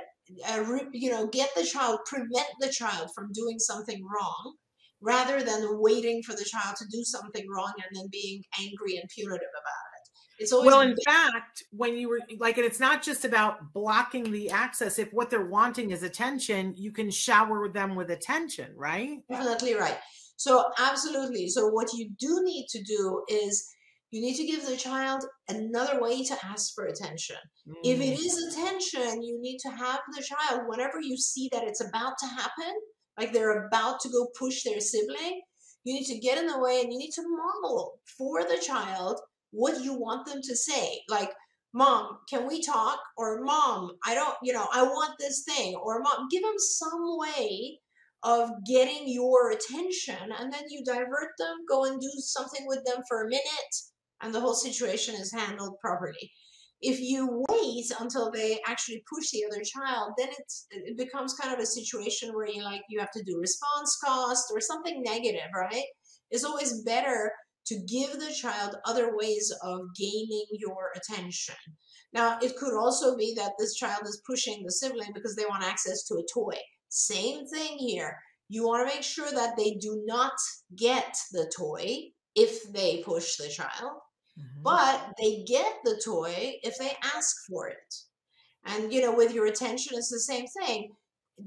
[0.49, 4.55] uh, you know, get the child, prevent the child from doing something wrong
[5.03, 9.09] rather than waiting for the child to do something wrong and then being angry and
[9.15, 10.09] punitive about it.
[10.39, 14.31] It's always well, in fact, when you were like, and it's not just about blocking
[14.33, 14.99] the access.
[14.99, 19.19] If what they're wanting is attention, you can shower them with attention, right?
[19.31, 19.99] definitely right.
[20.37, 21.49] So, absolutely.
[21.49, 23.69] So, what you do need to do is
[24.11, 27.37] you need to give the child another way to ask for attention.
[27.85, 28.49] If it Mm.
[28.49, 32.75] attention, you need to have the child, whenever you see that it's about to happen,
[33.19, 35.43] like they're about to go push their sibling,
[35.85, 39.21] you need to get in the way and you need to model for the child
[39.51, 41.01] what you want them to say.
[41.09, 41.31] Like,
[41.75, 42.99] mom, can we talk?
[43.17, 45.75] Or mom, I don't, you know, I want this thing.
[45.75, 47.79] Or mom, give them some way
[48.23, 53.03] of getting your attention and then you divert them, go and do something with them
[53.09, 53.75] for a minute,
[54.23, 56.31] and the whole situation is handled properly
[56.83, 61.55] if you wait until they actually push the other child, then it's it becomes kind
[61.55, 65.49] of a situation where you like you have to do response cost or something negative,
[65.55, 65.85] right?
[66.31, 67.33] It's always better
[67.67, 71.55] to give the child other ways of gaining your attention.
[72.13, 75.63] Now, it could also be that this child is pushing the sibling because they want
[75.63, 76.59] access to a toy.
[76.89, 78.17] Same thing here.
[78.49, 80.33] You want to make sure that they do not
[80.77, 83.93] get the toy if they push the child
[84.37, 84.63] Mhm.
[84.63, 87.95] but they get the toy if they ask for it.
[88.65, 90.97] And you know, with your attention, it's the same thing.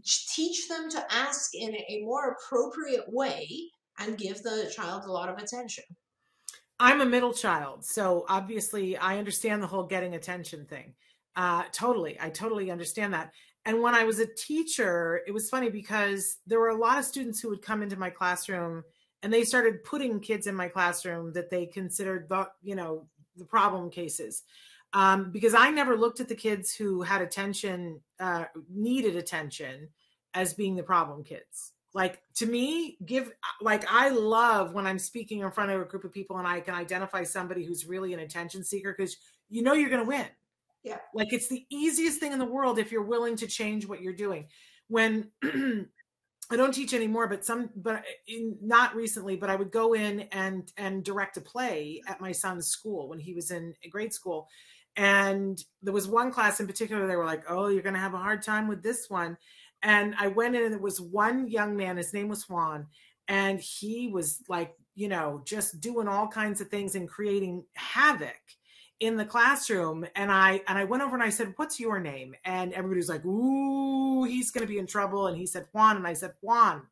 [0.04, 5.12] Teach them to ask in a a more appropriate way and give the child a
[5.12, 5.86] lot of attention.
[6.80, 10.95] I'm a middle child, so obviously I understand the whole getting attention thing.
[11.36, 13.34] Uh, totally, I totally understand that.
[13.63, 17.06] And when I was a teacher, it was funny because there were a lot of
[17.06, 18.84] students who would come into my classroom
[19.26, 23.44] and they started putting kids in my classroom that they considered the you know the
[23.44, 24.44] problem cases.
[24.94, 29.90] Um, because i never looked at the kids who had attention uh, needed attention
[30.36, 31.74] as being the problem kids.
[31.96, 36.04] Like to me give like i love when i'm speaking in front of a group
[36.04, 39.18] of people and i can identify somebody who's really an attention seeker because
[39.50, 40.28] you know you're going to win.
[40.84, 41.00] Yeah.
[41.16, 44.14] Like it's the easiest thing in the world if you're willing to change what you're
[44.14, 44.50] doing.
[44.88, 45.32] When
[46.52, 50.22] I don't teach anymore, but some, but in, not recently, but I would go in
[50.32, 54.48] and and direct a play at my son's school when he was in grade school,
[54.96, 57.08] and there was one class in particular.
[57.08, 59.38] They were like, "Oh, you're going to have a hard time with this one,"
[59.82, 61.98] and I went in, and there was one young man.
[61.98, 62.88] His name was Juan,
[63.28, 68.40] and he was like, you know, just doing all kinds of things and creating havoc
[69.00, 72.36] in the classroom and I and I went over and I said, "What's your name?"
[72.46, 76.08] And everybody's like, "Ooh, he's going to be in trouble." And he said, "Juan." And
[76.08, 76.88] I said, "Juan,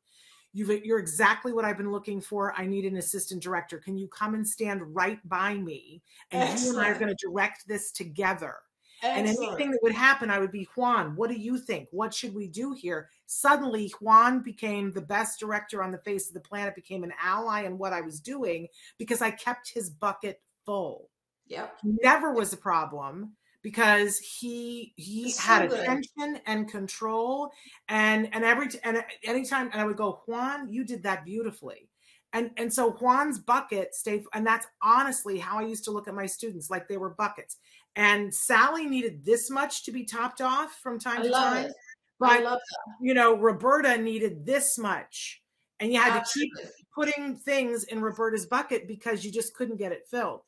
[0.52, 2.54] you are exactly what I've been looking for.
[2.60, 3.80] I need an assistant director.
[3.80, 6.04] Can you come and stand right by me?
[6.32, 6.64] And Excellent.
[6.64, 8.56] you and I are going to direct this together."
[9.02, 9.28] Excellent.
[9.28, 11.18] And anything that would happen, I would be Juan.
[11.18, 11.90] What do you think?
[11.92, 13.10] What should we do here?
[13.26, 17.64] Suddenly, Juan became the best director on the face of the planet, became an ally
[17.64, 21.10] in what I was doing because I kept his bucket full.
[21.48, 21.68] Yeah.
[21.84, 27.52] Never was a problem because he he it's had so attention and control
[27.88, 31.90] and and every and uh, anytime and I would go Juan you did that beautifully
[32.34, 36.14] and and so Juan's bucket stayed and that's honestly how I used to look at
[36.14, 37.58] my students like they were buckets
[37.96, 41.74] and Sally needed this much to be topped off from time I to time it.
[42.20, 42.60] but
[43.02, 45.42] you know Roberta needed this much
[45.80, 46.64] and you had Absolutely.
[46.64, 50.42] to keep putting things in Roberta's bucket because you just couldn't get it filled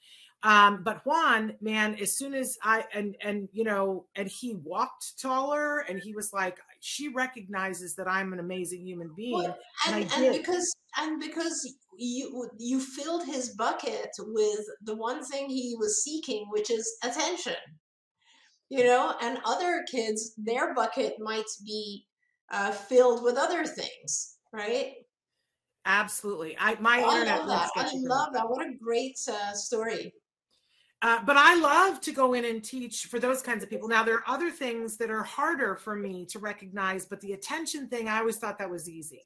[0.43, 5.19] um, but Juan, man, as soon as I and and you know, and he walked
[5.19, 10.04] taller, and he was like, she recognizes that I'm an amazing human being, well, and,
[10.04, 15.76] and, and because and because you you filled his bucket with the one thing he
[15.80, 17.56] was seeking, which is attention.
[18.69, 22.06] You know, and other kids, their bucket might be
[22.52, 24.93] uh, filled with other things, right?
[25.86, 26.56] Absolutely.
[26.60, 27.41] I my oh, internet.
[27.41, 27.88] I love that.
[27.88, 28.50] I love that.
[28.50, 30.13] What a great uh, story.
[31.01, 33.88] Uh, but I love to go in and teach for those kinds of people.
[33.88, 37.88] Now, there are other things that are harder for me to recognize, but the attention
[37.88, 39.21] thing, I always thought that was easy.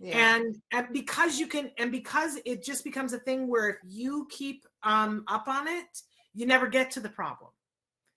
[0.00, 0.36] Yeah.
[0.36, 4.28] And, and because you can, and because it just becomes a thing where if you
[4.30, 6.02] keep um, up on it,
[6.34, 7.50] you never get to the problem.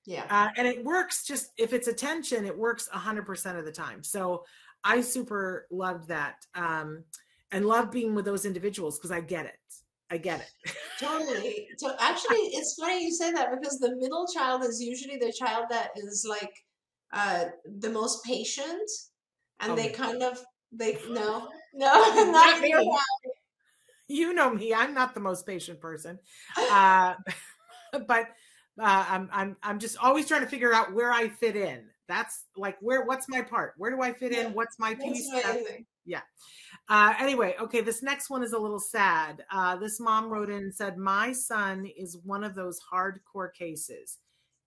[0.06, 0.26] Yeah.
[0.30, 4.04] Uh, and it works just if it's attention, it works 100% of the time.
[4.04, 4.46] So
[4.84, 7.04] I super loved that um,
[7.52, 9.56] and love being with those individuals because I get it.
[10.12, 10.76] I get it.
[11.00, 11.70] totally.
[11.78, 15.66] So actually, it's funny you say that because the middle child is usually the child
[15.70, 16.54] that is like
[17.14, 17.46] uh,
[17.80, 18.90] the most patient,
[19.62, 20.38] and oh they kind of
[20.74, 22.76] they no no not me.
[24.10, 24.74] You know me.
[24.74, 26.20] I'm not the most patient person,
[26.58, 27.14] uh,
[27.94, 28.28] but
[28.80, 31.86] uh, I'm I'm I'm just always trying to figure out where I fit in.
[32.10, 33.76] That's like where what's my part?
[33.78, 34.48] Where do I fit yeah.
[34.48, 34.54] in?
[34.54, 35.26] What's my piece?
[36.06, 36.22] yeah.
[36.92, 39.46] Uh, anyway, okay, this next one is a little sad.
[39.50, 44.18] Uh, this mom wrote in and said, My son is one of those hardcore cases.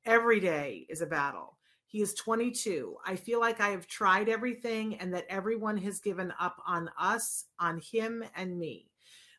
[0.07, 1.59] Every day is a battle.
[1.87, 2.97] He is 22.
[3.05, 7.45] I feel like I have tried everything and that everyone has given up on us,
[7.61, 8.87] on him, and me.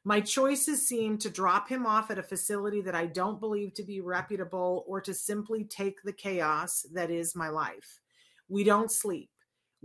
[0.03, 3.83] My choices seem to drop him off at a facility that I don't believe to
[3.83, 7.99] be reputable or to simply take the chaos that is my life.
[8.47, 9.31] We don't sleep.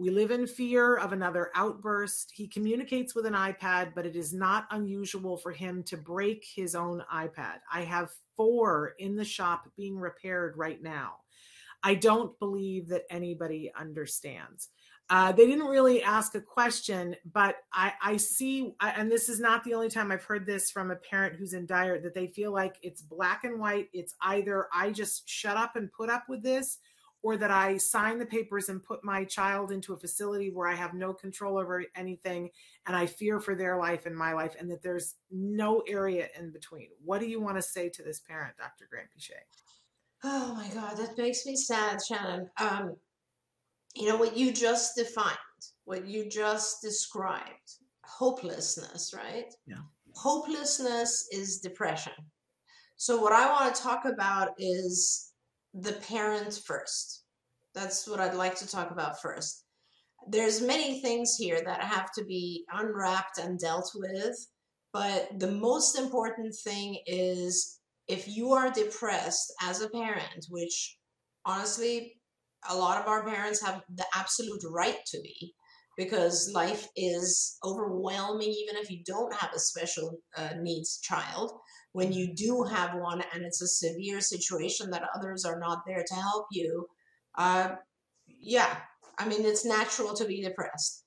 [0.00, 2.32] We live in fear of another outburst.
[2.34, 6.74] He communicates with an iPad, but it is not unusual for him to break his
[6.74, 7.56] own iPad.
[7.70, 11.16] I have four in the shop being repaired right now.
[11.82, 14.70] I don't believe that anybody understands.
[15.10, 19.64] Uh, they didn't really ask a question, but I, I see, and this is not
[19.64, 22.52] the only time I've heard this from a parent who's in dire that they feel
[22.52, 23.88] like it's black and white.
[23.92, 26.78] It's either I just shut up and put up with this,
[27.22, 30.74] or that I sign the papers and put my child into a facility where I
[30.74, 32.50] have no control over anything
[32.86, 36.50] and I fear for their life and my life, and that there's no area in
[36.50, 36.88] between.
[37.04, 38.88] What do you want to say to this parent, Dr.
[38.92, 39.32] Granpeesheh?
[40.24, 42.48] Oh my God, that makes me sad, Shannon.
[42.58, 42.96] Um,
[43.94, 45.36] you know, what you just defined,
[45.84, 49.52] what you just described, hopelessness, right?
[49.66, 49.76] Yeah.
[50.14, 52.12] Hopelessness is depression.
[52.96, 55.29] So, what I want to talk about is
[55.74, 57.24] the parent first.
[57.74, 59.64] That's what I'd like to talk about first.
[60.28, 64.36] There's many things here that have to be unwrapped and dealt with,
[64.92, 70.98] but the most important thing is if you are depressed as a parent, which
[71.46, 72.20] honestly,
[72.68, 75.54] a lot of our parents have the absolute right to be,
[76.00, 81.52] because life is overwhelming, even if you don't have a special uh, needs child.
[81.92, 86.02] When you do have one and it's a severe situation that others are not there
[86.06, 86.86] to help you,
[87.36, 87.72] uh,
[88.26, 88.78] yeah,
[89.18, 91.04] I mean, it's natural to be depressed.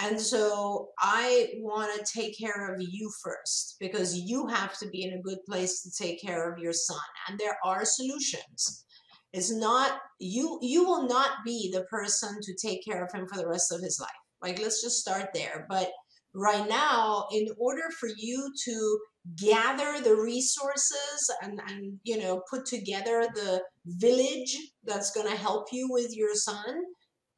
[0.00, 5.04] And so I want to take care of you first because you have to be
[5.04, 7.06] in a good place to take care of your son.
[7.28, 8.84] And there are solutions.
[9.32, 13.38] It's not you you will not be the person to take care of him for
[13.38, 14.21] the rest of his life.
[14.42, 15.66] Like let's just start there.
[15.68, 15.90] But
[16.34, 18.98] right now, in order for you to
[19.36, 25.68] gather the resources and, and you know put together the village that's going to help
[25.72, 26.82] you with your son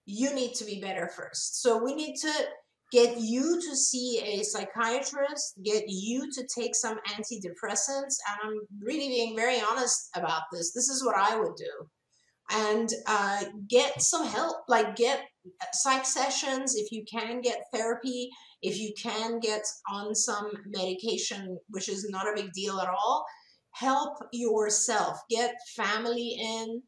[0.07, 1.63] you need to be better first.
[1.63, 2.33] So we need to
[2.93, 8.17] get you to see a psychiatrist, get you to take some antidepressants.
[8.29, 10.73] And I'm really being very honest about this.
[10.73, 11.89] This is what I would do.
[12.51, 15.23] And uh, get some help, like get
[15.72, 18.30] psych sessions if you can get therapy,
[18.62, 23.24] if you can get on some medication, which is not a big deal at all.
[23.72, 26.80] Help yourself, get family in,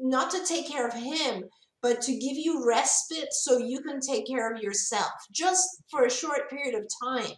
[0.00, 1.44] not to take care of him,
[1.80, 6.10] but to give you respite so you can take care of yourself just for a
[6.10, 7.36] short period of time.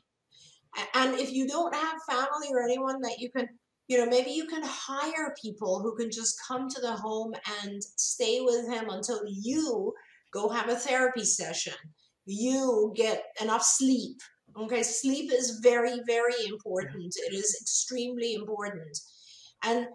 [0.94, 3.48] And if you don't have family or anyone that you can,
[3.88, 7.82] you know, maybe you can hire people who can just come to the home and
[7.96, 9.92] stay with him until you
[10.36, 11.74] go have a therapy session.
[12.26, 14.18] You get enough sleep.
[14.58, 17.14] Okay, sleep is very, very important.
[17.28, 18.98] It is extremely important.
[19.62, 19.86] And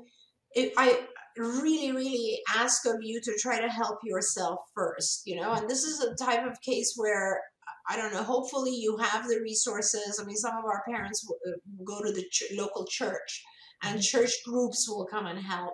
[0.53, 5.53] it, I really, really ask of you to try to help yourself first, you know.
[5.53, 7.41] And this is a type of case where
[7.89, 8.23] I don't know.
[8.23, 10.19] Hopefully, you have the resources.
[10.21, 13.43] I mean, some of our parents will uh, go to the ch- local church,
[13.83, 14.01] and mm-hmm.
[14.01, 15.73] church groups will come and help.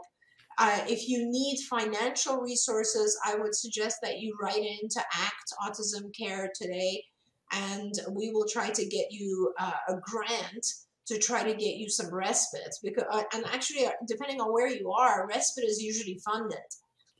[0.58, 5.53] Uh, if you need financial resources, I would suggest that you write in to ACT
[5.64, 7.03] Autism Care today,
[7.53, 10.66] and we will try to get you uh, a grant
[11.08, 14.68] to try to get you some respite because uh, and actually uh, depending on where
[14.68, 16.60] you are respite is usually funded.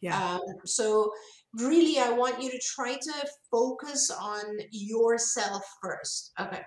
[0.02, 0.36] Yeah.
[0.36, 1.12] Um, so
[1.54, 6.34] really i want you to try to focus on yourself first.
[6.40, 6.62] Okay.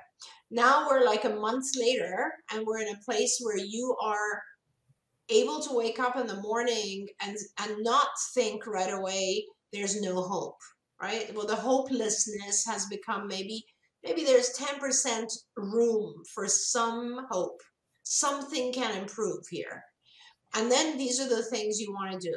[0.51, 4.43] Now we're like a month later and we're in a place where you are
[5.31, 10.21] able to wake up in the morning and and not think right away there's no
[10.23, 10.59] hope
[11.01, 13.65] right well the hopelessness has become maybe
[14.05, 15.27] maybe there's 10%
[15.57, 17.61] room for some hope.
[18.03, 19.85] Something can improve here.
[20.55, 22.37] And then these are the things you want to do.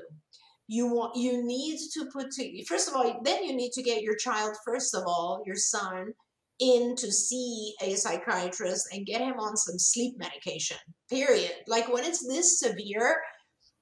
[0.67, 4.01] You want you need to put to first of all, then you need to get
[4.01, 6.13] your child, first of all, your son,
[6.59, 10.77] in to see a psychiatrist and get him on some sleep medication.
[11.09, 11.53] Period.
[11.67, 13.21] Like when it's this severe,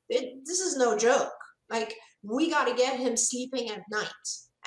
[0.10, 1.32] it, this is no joke.
[1.70, 1.94] Like
[2.24, 4.08] we got to get him sleeping at night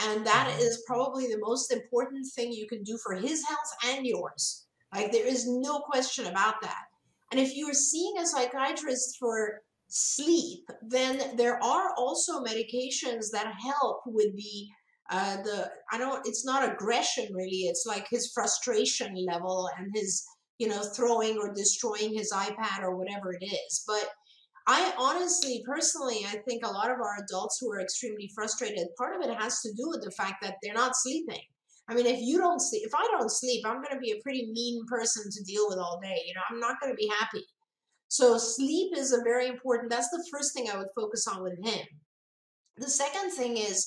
[0.01, 0.67] and that mm-hmm.
[0.87, 4.67] probably the most important thing you can do for his health and yours.
[4.93, 6.83] Like, there is no question about that.
[7.31, 14.03] And if you're seeing a psychiatrist for sleep, then there are also medications that help
[14.07, 14.69] with the
[15.11, 20.25] uh, the I don't it's not aggression really it's like his frustration level and his
[20.59, 24.09] you know throwing or destroying his iPad or whatever it is but
[24.67, 29.15] I honestly, personally, I think a lot of our adults who are extremely frustrated, part
[29.15, 31.43] of it has to do with the fact that they're not sleeping.
[31.89, 34.23] I mean, if you don't sleep, if I don't sleep, I'm going to be a
[34.23, 36.19] pretty mean person to deal with all day.
[36.27, 37.45] You know, I'm not going to be happy.
[38.09, 39.91] So sleep is a very important.
[39.91, 41.87] That's the first thing I would focus on with him.
[42.79, 43.87] The second thing is,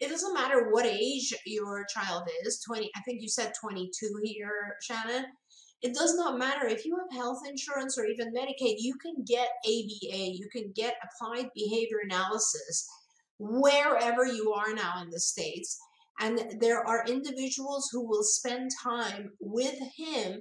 [0.00, 2.60] it doesn't matter what age your child is.
[2.66, 3.90] Twenty, I think you said 22
[4.22, 5.26] here, Shannon.
[5.82, 9.48] It does not matter if you have health insurance or even Medicaid, you can get
[9.66, 12.88] ABA, you can get applied behavior analysis
[13.38, 15.78] wherever you are now in the States.
[16.20, 20.40] And there are individuals who will spend time with him,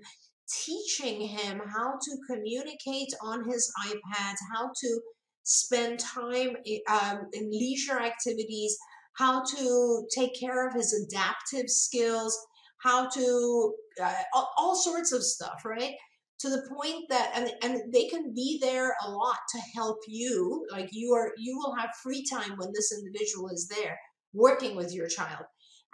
[0.66, 5.02] teaching him how to communicate on his iPad, how to
[5.44, 6.56] spend time
[6.88, 8.78] um, in leisure activities,
[9.18, 12.38] how to take care of his adaptive skills,
[12.78, 15.94] how to uh, all, all sorts of stuff, right?
[16.40, 20.66] To the point that and and they can be there a lot to help you.
[20.72, 23.98] Like you are you will have free time when this individual is there
[24.34, 25.46] working with your child.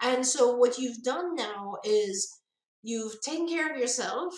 [0.02, 2.40] And so what you've done now is
[2.82, 4.34] you've taken care of yourself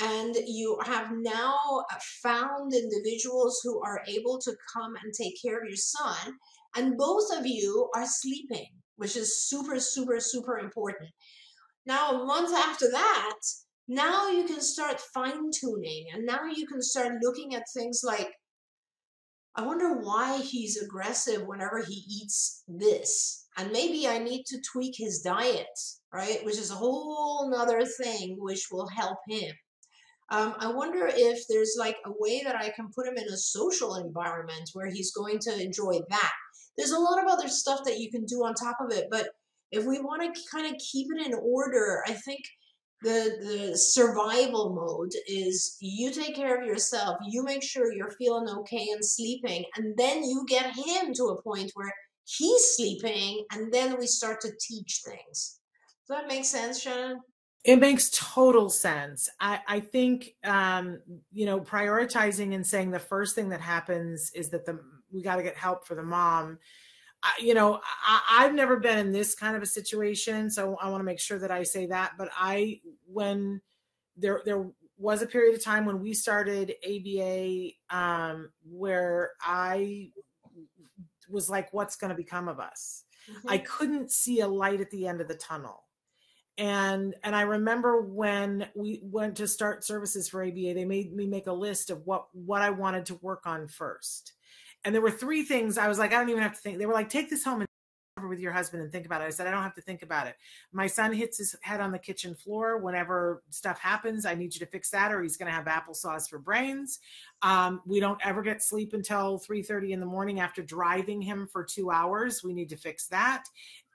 [0.00, 1.84] and you have now
[2.22, 6.38] found individuals who are able to come and take care of your son
[6.76, 11.10] and both of you are sleeping which is super super super important
[11.86, 13.38] now, a month after that,
[13.88, 18.32] now you can start fine tuning and now you can start looking at things like,
[19.54, 23.42] I wonder why he's aggressive whenever he eats this.
[23.56, 25.78] and maybe I need to tweak his diet,
[26.12, 26.44] right?
[26.44, 29.54] Which is a whole nother thing which will help him.
[30.30, 33.36] Um, I wonder if there's like a way that I can put him in a
[33.36, 36.32] social environment where he's going to enjoy that.
[36.76, 39.28] There's a lot of other stuff that you can do on top of it, but
[39.70, 42.40] if we want to kind of keep it in order, I think
[43.02, 48.48] the the survival mode is you take care of yourself, you make sure you're feeling
[48.48, 51.92] okay and sleeping, and then you get him to a point where
[52.24, 55.60] he's sleeping, and then we start to teach things.
[56.06, 57.20] Does that make sense, Shannon?
[57.64, 59.30] It makes total sense.
[59.40, 61.00] I, I think um,
[61.32, 64.80] you know prioritizing and saying the first thing that happens is that the
[65.14, 66.58] we got to get help for the mom.
[67.22, 70.90] I, you know, I, I've never been in this kind of a situation, so I
[70.90, 72.12] want to make sure that I say that.
[72.18, 73.60] But I, when
[74.16, 74.66] there there
[74.98, 80.10] was a period of time when we started ABA, um, where I
[81.28, 83.48] was like, "What's going to become of us?" Mm-hmm.
[83.48, 85.84] I couldn't see a light at the end of the tunnel
[86.56, 91.26] and and i remember when we went to start services for aba they made me
[91.26, 94.33] make a list of what what i wanted to work on first
[94.84, 96.78] and there were three things i was like i don't even have to think.
[96.78, 97.68] They were like take this home and
[98.28, 99.24] with your husband and think about it.
[99.24, 100.36] I said i don't have to think about it.
[100.72, 104.24] My son hits his head on the kitchen floor whenever stuff happens.
[104.24, 107.00] I need you to fix that or he's going to have applesauce for brains.
[107.42, 111.64] Um, we don't ever get sleep until 3.30 in the morning after driving him for
[111.64, 112.42] two hours.
[112.44, 113.44] We need to fix that.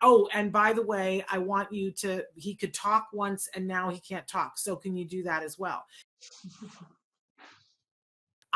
[0.01, 3.89] Oh and by the way i want you to he could talk once and now
[3.89, 4.57] he can't talk.
[4.57, 5.85] So can you do that as well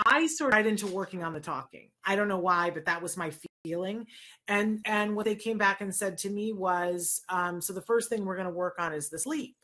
[0.05, 1.89] i sort of got into working on the talking.
[2.05, 3.31] I don't know why but that was my
[3.65, 4.07] feeling.
[4.47, 8.09] And and what they came back and said to me was um, so the first
[8.09, 9.55] thing we're going to work on is the sleep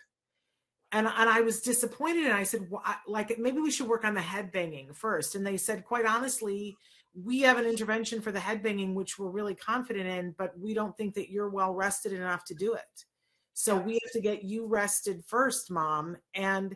[0.91, 4.05] and and I was disappointed and I said well, I, like maybe we should work
[4.05, 5.35] on the head banging first.
[5.35, 6.77] And they said quite honestly
[7.15, 10.73] we have an intervention for the head banging, which we're really confident in, but we
[10.73, 13.05] don't think that you're well rested enough to do it.
[13.53, 16.17] So we have to get you rested first, mom.
[16.33, 16.75] And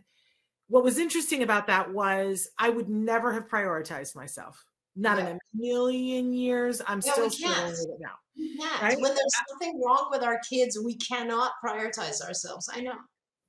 [0.67, 4.63] what was interesting about that was I would never have prioritized myself.
[4.95, 5.29] Not yeah.
[5.29, 6.81] in a million years.
[6.85, 8.13] I'm yeah, still struggling with it now.
[8.35, 8.81] Yeah.
[8.81, 8.99] Right?
[8.99, 12.69] When there's something wrong with our kids, we cannot prioritize ourselves.
[12.71, 12.95] I know.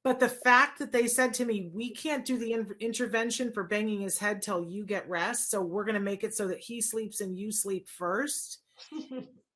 [0.05, 3.65] But the fact that they said to me, we can't do the in- intervention for
[3.65, 5.51] banging his head till you get rest.
[5.51, 8.61] So we're going to make it so that he sleeps and you sleep first.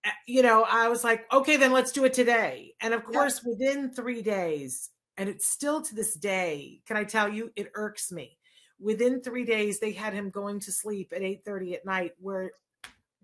[0.05, 2.73] Eh, you know, I was like, okay, then let's do it today.
[2.81, 3.47] And of course, yep.
[3.47, 8.11] within three days, and it's still to this day, can I tell you, it irks
[8.13, 8.39] me.
[8.81, 12.53] Within three days, they had him going to sleep at 8:30 at night, where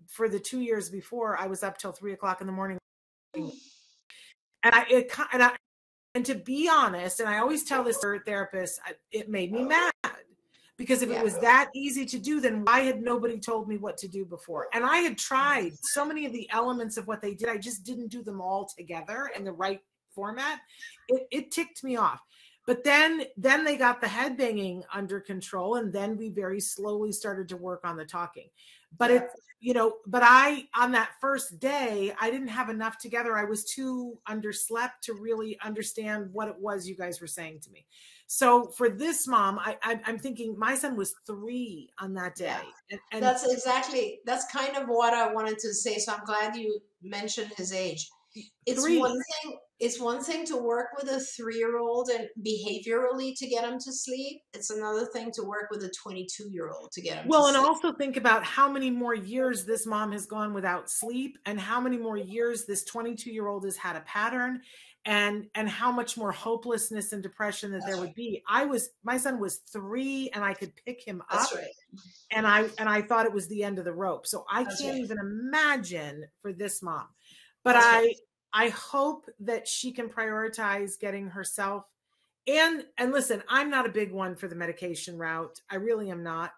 [0.07, 2.77] for the two years before, I was up till three o'clock in the morning.
[3.33, 3.51] And
[4.63, 5.51] I, it, and I,
[6.13, 8.79] and to be honest, and I always tell this therapist,
[9.11, 9.91] it made me mad
[10.77, 11.19] because if yeah.
[11.19, 14.25] it was that easy to do, then why had nobody told me what to do
[14.25, 14.67] before?
[14.73, 15.35] And I had mm-hmm.
[15.35, 18.41] tried so many of the elements of what they did, I just didn't do them
[18.41, 19.81] all together in the right
[20.15, 20.59] format.
[21.09, 22.21] It, it ticked me off.
[22.65, 27.11] But then, then they got the head banging under control, and then we very slowly
[27.11, 28.47] started to work on the talking.
[28.97, 29.17] But yeah.
[29.17, 29.35] it's
[29.65, 33.35] you know, but I, on that first day, I didn't have enough together.
[33.35, 37.71] I was too underslept to really understand what it was you guys were saying to
[37.71, 37.83] me.
[38.27, 42.45] So for this mom, I, I am thinking my son was three on that day.
[42.45, 42.61] Yeah.
[42.91, 45.97] And, and that's exactly that's kind of what I wanted to say.
[45.97, 48.07] So I'm glad you mentioned his age.
[48.67, 48.99] It's three.
[48.99, 53.47] one thing it's one thing to work with a three year old and behaviorally to
[53.47, 54.41] get him to sleep.
[54.53, 57.29] It's another thing to work with a 22 year old to get him to sleep.
[57.29, 61.37] well, and also think about how many more years this mom has gone without sleep
[61.45, 64.61] and how many more years this 22 year old has had a pattern
[65.05, 68.07] and and how much more hopelessness and depression that That's there right.
[68.07, 68.43] would be.
[68.47, 71.57] I was my son was 3 and I could pick him That's up.
[71.57, 71.67] Right.
[72.31, 74.25] And I and I thought it was the end of the rope.
[74.25, 75.03] So I That's can't right.
[75.03, 77.07] even imagine for this mom.
[77.63, 78.13] But I
[78.55, 81.85] I hope that she can prioritize getting herself
[82.47, 85.61] and and listen, I'm not a big one for the medication route.
[85.69, 86.51] I really am not.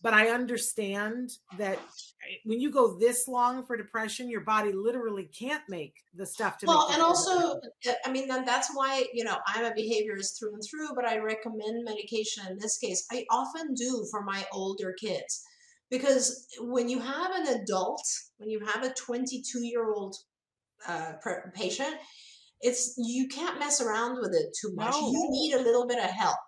[0.00, 5.30] But I understand that eh, when you go this long for depression, your body literally
[5.38, 6.66] can't make the stuff to.
[6.66, 10.54] Well, and also, eh, I mean, then that's why you know I'm a behaviorist through
[10.54, 10.94] and through.
[10.96, 13.06] But I recommend medication in this case.
[13.12, 15.44] I often do for my older kids
[15.88, 18.02] because when you have an adult,
[18.38, 20.16] when you have a 22 year old
[20.88, 21.12] uh,
[21.54, 21.94] patient,
[22.60, 24.92] it's you can't mess around with it too much.
[24.92, 25.10] No.
[25.10, 26.38] You need a little bit of help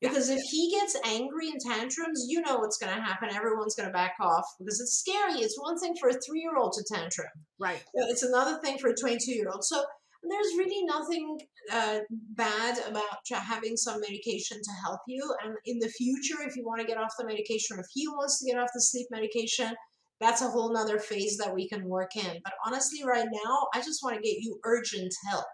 [0.00, 3.30] because if he gets angry and tantrums, you know what's going to happen.
[3.34, 5.40] Everyone's going to back off because it's scary.
[5.40, 7.28] It's one thing for a three year old to tantrum,
[7.58, 7.82] right?
[7.94, 9.64] It's another thing for a 22 year old.
[9.64, 9.82] So
[10.28, 11.38] there's really nothing
[11.72, 15.22] uh, bad about having some medication to help you.
[15.42, 18.06] And in the future, if you want to get off the medication, or if he
[18.08, 19.72] wants to get off the sleep medication,
[20.20, 22.40] that's a whole nother phase that we can work in.
[22.44, 25.44] But honestly, right now, I just want to get you urgent help.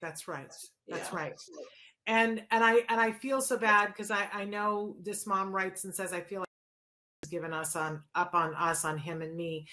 [0.00, 0.52] That's right.
[0.88, 1.16] That's Yeah.
[1.16, 1.40] right.
[2.06, 5.84] And and I and I feel so bad because I I know this mom writes
[5.84, 6.48] and says I feel like
[7.22, 9.66] he's given us on up on us on him and me.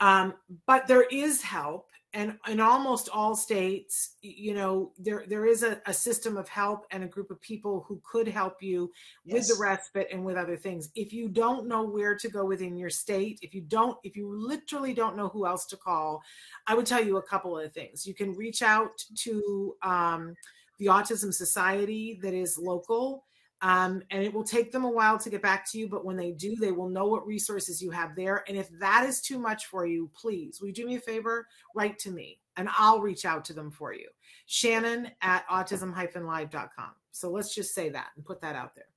[0.00, 0.34] Um,
[0.66, 5.82] but there is help, and in almost all states, you know, there there is a,
[5.84, 8.90] a system of help and a group of people who could help you
[9.26, 10.88] with the respite and with other things.
[10.94, 14.34] If you don't know where to go within your state, if you don't, if you
[14.34, 16.22] literally don't know who else to call,
[16.66, 18.06] I would tell you a couple of things.
[18.06, 20.34] You can reach out to um,
[20.78, 23.25] the Autism Society that is local.
[23.62, 26.16] Um, and it will take them a while to get back to you, but when
[26.16, 28.44] they do, they will know what resources you have there.
[28.48, 31.46] And if that is too much for you, please, will you do me a favor?
[31.74, 34.08] Write to me and I'll reach out to them for you.
[34.46, 36.90] Shannon at autism-live.com.
[37.12, 38.88] So let's just say that and put that out there.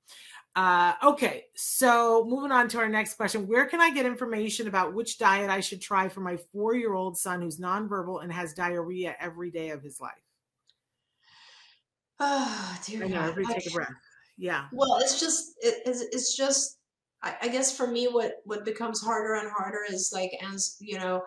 [0.56, 3.46] Uh, okay, so moving on to our next question.
[3.46, 6.92] Where can I get information about which diet I should try for my four year
[6.92, 10.12] old son who's nonverbal and has diarrhea every day of his life?
[12.22, 13.88] Oh, dear I know, everybody take a breath.
[14.40, 14.68] Yeah.
[14.72, 16.78] Well, it's just it, it's, it's just
[17.22, 20.98] I, I guess for me what what becomes harder and harder is like as you
[20.98, 21.22] know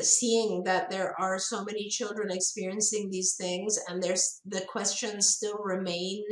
[0.00, 5.58] seeing that there are so many children experiencing these things and there's the questions still
[5.58, 6.24] remain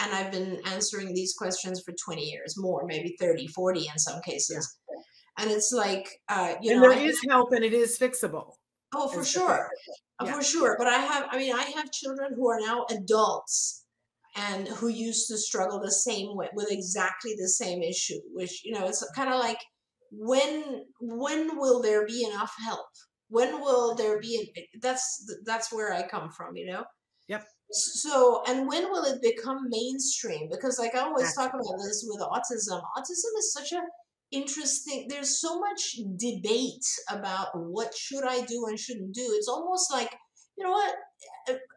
[0.00, 4.20] and I've been answering these questions for 20 years more maybe 30 40 in some
[4.22, 4.78] cases
[5.38, 8.54] and it's like uh you and know there I is help and it is fixable.
[8.94, 9.70] Oh, for sure.
[10.20, 10.34] Uh, Yeah.
[10.34, 10.76] For sure.
[10.78, 13.85] But I have, I mean, I have children who are now adults
[14.36, 18.72] and who used to struggle the same way with exactly the same issue, which, you
[18.72, 19.58] know, it's kind of like
[20.10, 22.86] when, when will there be enough help?
[23.28, 26.84] When will there be, that's, that's where I come from, you know?
[27.28, 27.44] Yep.
[27.70, 30.48] So, and when will it become mainstream?
[30.50, 33.80] Because, like I always talk about this with autism, autism is such a
[34.32, 39.92] interesting there's so much debate about what should i do and shouldn't do it's almost
[39.92, 40.10] like
[40.56, 40.94] you know what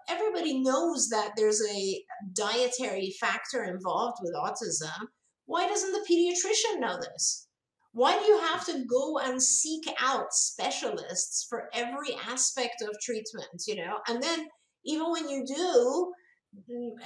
[0.10, 2.04] everybody knows that there's a
[2.34, 5.08] dietary factor involved with autism
[5.46, 7.48] why doesn't the pediatrician know this
[7.92, 13.64] why do you have to go and seek out specialists for every aspect of treatment
[13.68, 14.48] you know and then
[14.86, 16.14] even when you do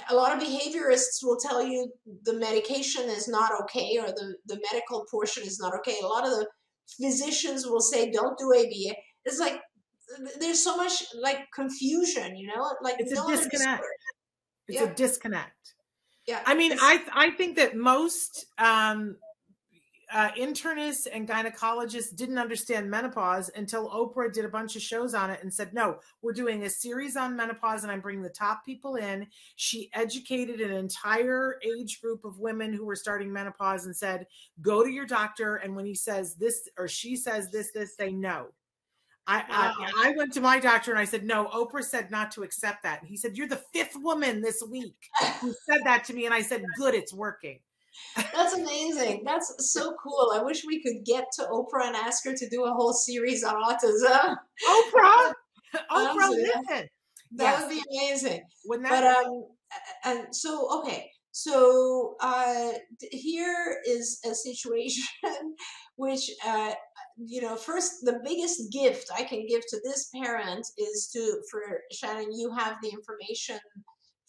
[0.08, 1.92] a lot of behaviorists will tell you
[2.24, 5.96] the medication is not okay or the, the medical portion is not okay.
[6.02, 6.46] A lot of the
[7.00, 8.96] physicians will say, don't do ABA.
[9.24, 9.60] It's like,
[10.40, 13.50] there's so much like confusion, you know, like It's a no understood.
[13.50, 13.84] disconnect.
[14.68, 14.90] It's Yeah.
[14.90, 15.74] a disconnect.
[16.26, 16.42] Yeah.
[16.46, 19.18] I mean, I I think that most um,
[20.12, 25.30] uh, internists and gynecologists didn't understand menopause until Oprah did a bunch of shows on
[25.30, 28.64] it and said, "No, we're doing a series on menopause, and I'm bringing the top
[28.64, 33.96] people in." She educated an entire age group of women who were starting menopause and
[33.96, 34.26] said,
[34.60, 38.12] "Go to your doctor, and when he says this or she says this, this, say
[38.12, 38.52] no."
[39.26, 39.72] I, Wow.
[39.96, 42.82] I I went to my doctor and I said, "No, Oprah said not to accept
[42.82, 46.26] that." And he said, "You're the fifth woman this week who said that to me,"
[46.26, 47.60] and I said, "Good, it's working."
[48.32, 49.22] That's amazing.
[49.24, 50.32] That's so cool.
[50.34, 53.44] I wish we could get to Oprah and ask her to do a whole series
[53.44, 54.36] on autism.
[54.66, 55.32] Oprah,
[55.90, 56.88] Oprah, listen.
[57.36, 57.62] That Yes.
[57.62, 58.42] would be amazing.
[58.66, 59.24] Wouldn't but that?
[59.24, 59.46] um
[60.04, 62.72] and so okay so uh
[63.10, 65.02] here is a situation
[65.96, 66.72] which uh
[67.16, 71.60] you know first the biggest gift i can give to this parent is to for
[71.92, 73.58] shannon you have the information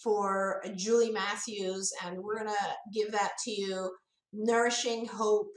[0.01, 2.53] for julie matthews and we're gonna
[2.93, 3.89] give that to you
[4.33, 5.51] nourishing hope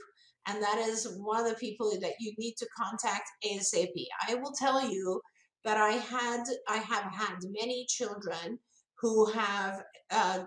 [0.47, 3.93] and that is one of the people that you need to contact asap
[4.27, 5.21] i will tell you
[5.63, 8.57] that i had i have had many children
[8.99, 10.39] who have uh,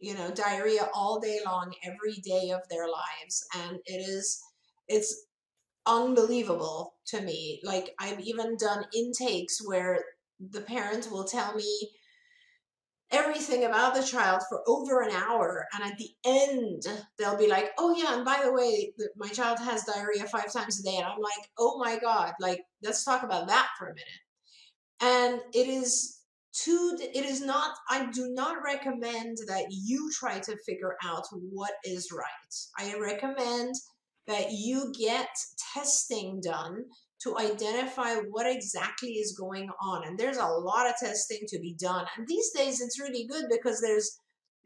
[0.00, 4.40] you know diarrhea all day long every day of their lives and it is
[4.88, 5.26] it's
[5.86, 7.60] unbelievable to me.
[7.64, 10.04] Like i've even done intakes where
[10.50, 11.90] the parent will tell me
[13.12, 16.82] everything about the child for over an hour and at the end
[17.18, 20.80] they'll be like oh yeah and by the way my child has diarrhea five times
[20.80, 23.94] a day and i'm like oh my god like let's talk about that for a
[23.94, 24.20] minute.
[25.00, 26.20] And it is
[26.52, 31.72] too it is not i do not recommend that you try to figure out what
[31.84, 32.54] is right.
[32.78, 33.74] I recommend
[34.26, 35.28] that you get
[35.74, 36.84] testing done
[37.22, 40.06] to identify what exactly is going on.
[40.06, 42.04] And there's a lot of testing to be done.
[42.16, 44.18] And these days it's really good because there's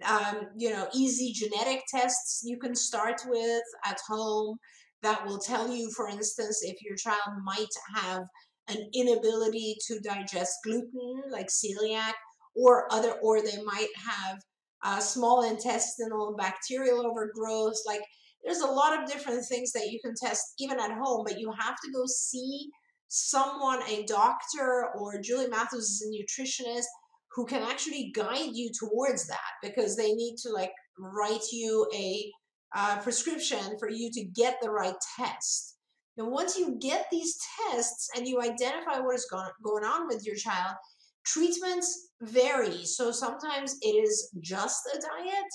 [0.08, 4.56] um, you know easy genetic tests you can start with at home
[5.02, 8.22] that will tell you for instance if your child might have
[8.68, 12.14] an inability to digest gluten like celiac
[12.56, 14.38] or other or they might have
[14.82, 17.76] uh, small intestinal bacterial overgrowth.
[17.86, 18.02] Like
[18.44, 21.52] there's a lot of different things that you can test even at home, but you
[21.58, 22.68] have to go see
[23.08, 26.86] someone, a doctor, or Julie Matthews is a nutritionist
[27.32, 32.30] who can actually guide you towards that because they need to like write you a
[32.74, 35.76] uh, prescription for you to get the right test.
[36.18, 37.38] And once you get these
[37.70, 40.74] tests and you identify what is going, going on with your child,
[41.24, 42.84] treatments vary.
[42.84, 45.52] So sometimes it is just a diet,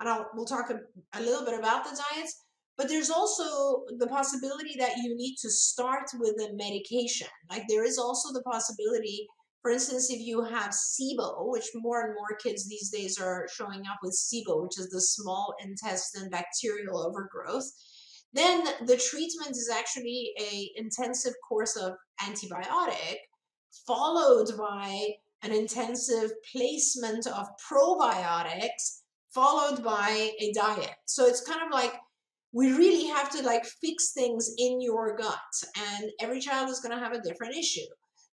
[0.00, 0.80] and I'll, we'll talk a,
[1.18, 2.42] a little bit about the diets.
[2.76, 7.28] But there's also the possibility that you need to start with a medication.
[7.48, 9.26] Like there is also the possibility,
[9.62, 13.80] for instance, if you have SIBO, which more and more kids these days are showing
[13.80, 17.64] up with SIBO, which is the small intestine bacterial overgrowth,
[18.34, 23.16] then the treatment is actually a intensive course of antibiotic
[23.86, 25.08] followed by
[25.42, 29.02] an intensive placement of probiotics
[29.36, 30.96] followed by a diet.
[31.04, 31.92] So it's kind of like
[32.52, 36.96] we really have to like fix things in your gut and every child is going
[36.96, 37.86] to have a different issue.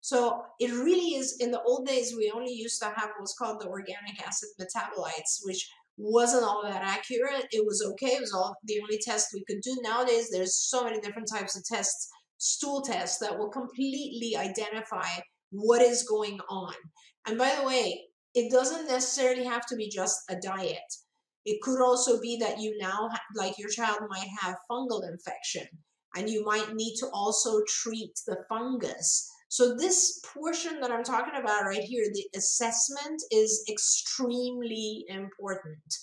[0.01, 3.61] So it really is in the old days we only used to have what's called
[3.61, 7.47] the organic acid metabolites which wasn't all that accurate.
[7.51, 8.15] It was okay.
[8.15, 9.75] It was all the only test we could do.
[9.81, 15.09] Nowadays there's so many different types of tests, stool tests that will completely identify
[15.51, 16.73] what is going on.
[17.27, 20.79] And by the way, it doesn't necessarily have to be just a diet.
[21.45, 25.67] It could also be that you now, like your child might have fungal infection
[26.15, 29.29] and you might need to also treat the fungus.
[29.49, 35.93] So this portion that I'm talking about right here, the assessment is extremely important.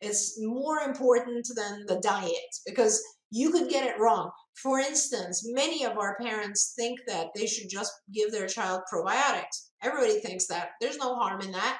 [0.00, 2.32] It's more important than the diet
[2.66, 4.30] because you could get it wrong.
[4.62, 9.68] For instance, many of our parents think that they should just give their child probiotics.
[9.82, 10.70] Everybody thinks that.
[10.80, 11.78] There's no harm in that.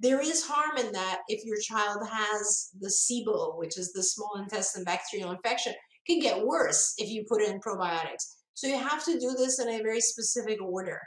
[0.00, 4.40] There is harm in that if your child has the SIBO, which is the small
[4.40, 5.72] intestine bacterial infection.
[5.72, 8.36] It can get worse if you put in probiotics.
[8.54, 11.00] So you have to do this in a very specific order.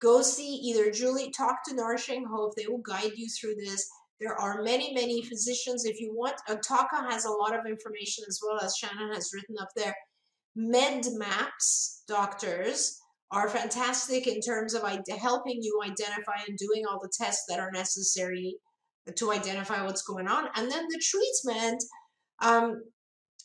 [0.00, 2.54] Go see either Julie, talk to Nourishing Hope.
[2.56, 3.88] They will guide you through this.
[4.20, 5.84] There are many, many physicians.
[5.84, 9.56] If you want, Ataka has a lot of information as well as Shannon has written
[9.60, 9.94] up there.
[10.56, 12.98] MedMaps doctors
[13.30, 17.70] are fantastic in terms of helping you identify and doing all the tests that are
[17.70, 18.56] necessary
[19.14, 20.48] to identify what's going on.
[20.56, 21.82] And then the treatment,
[22.40, 22.82] um,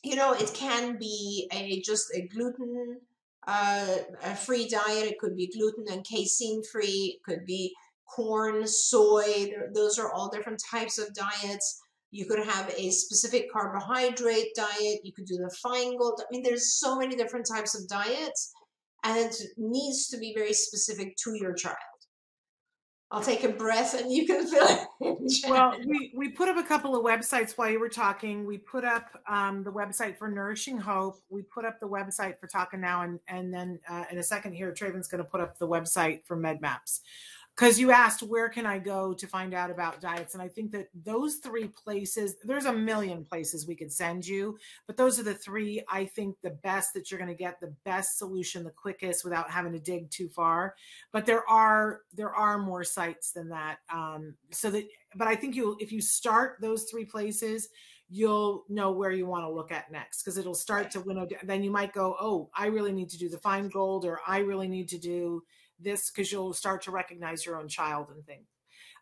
[0.04, 3.00] you know, it can be a just a gluten
[3.46, 5.08] uh, a free diet.
[5.08, 7.18] It could be gluten and casein free.
[7.18, 7.74] It could be
[8.16, 9.52] corn, soy.
[9.74, 11.82] Those are all different types of diets.
[12.12, 15.00] You could have a specific carbohydrate diet.
[15.04, 16.20] You could do the Feingold.
[16.20, 18.54] I mean, there's so many different types of diets,
[19.04, 21.78] and it needs to be very specific to your child.
[23.14, 24.88] I'll take a breath and you can fill it.
[25.48, 28.46] Well, we, we put up a couple of websites while you were talking.
[28.46, 31.20] We put up um, the website for Nourishing Hope.
[31.30, 34.54] We put up the website for Talking Now, and, and then uh, in a second
[34.54, 37.02] here, Traven's going to put up the website for MedMaps
[37.56, 40.72] because you asked where can i go to find out about diets and i think
[40.72, 45.24] that those three places there's a million places we could send you but those are
[45.24, 48.72] the three i think the best that you're going to get the best solution the
[48.72, 50.76] quickest without having to dig too far
[51.12, 54.86] but there are there are more sites than that um, so that
[55.16, 57.70] but i think you if you start those three places
[58.10, 61.40] you'll know where you want to look at next because it'll start to winnow down.
[61.46, 64.68] Then you might go, oh, I really need to do the Feingold or I really
[64.68, 65.44] need to do
[65.80, 68.48] this because you'll start to recognize your own child and things.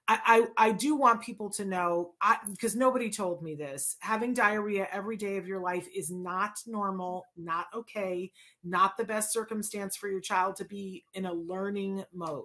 [0.08, 2.14] I, I, I do want people to know
[2.50, 3.98] because nobody told me this.
[4.00, 8.32] Having diarrhea every day of your life is not normal, not okay,
[8.64, 12.44] not the best circumstance for your child to be in a learning mode.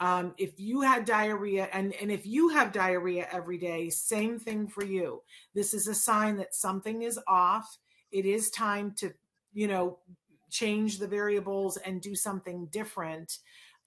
[0.00, 4.66] Um, if you had diarrhea and, and if you have diarrhea every day, same thing
[4.66, 5.22] for you.
[5.54, 7.78] This is a sign that something is off.
[8.10, 9.12] It is time to,
[9.52, 9.98] you know,
[10.50, 13.38] change the variables and do something different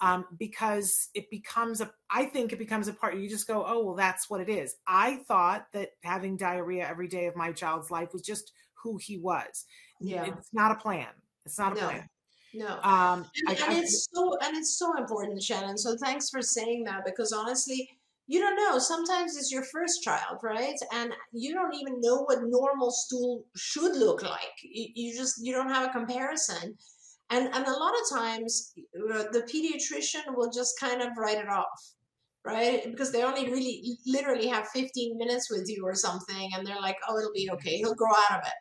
[0.02, 3.86] um, because it becomes a i think it becomes a part you just go oh
[3.86, 4.76] well that's what it is.
[4.86, 9.18] I thought that having diarrhea every day of my child's life was just who he
[9.18, 9.66] was.
[10.02, 10.26] Yeah.
[10.26, 11.08] It's not a plan.
[11.46, 11.82] It's not a no.
[11.82, 12.10] plan.
[12.54, 12.80] No.
[12.84, 16.42] Um and, I, and I, it's so and it's so important shannon so thanks for
[16.42, 17.90] saying that because honestly
[18.28, 18.80] you don't know.
[18.80, 20.78] Sometimes it's your first child, right?
[20.94, 24.54] And you don't even know what normal stool should look like.
[24.64, 26.78] You, just you don't have a comparison.
[27.30, 31.82] And and a lot of times the pediatrician will just kind of write it off,
[32.46, 32.84] right?
[32.90, 36.98] Because they only really literally have 15 minutes with you or something, and they're like,
[37.08, 37.56] oh, it'll be mm-hmm.
[37.56, 37.78] okay.
[37.78, 38.54] He'll grow out of it.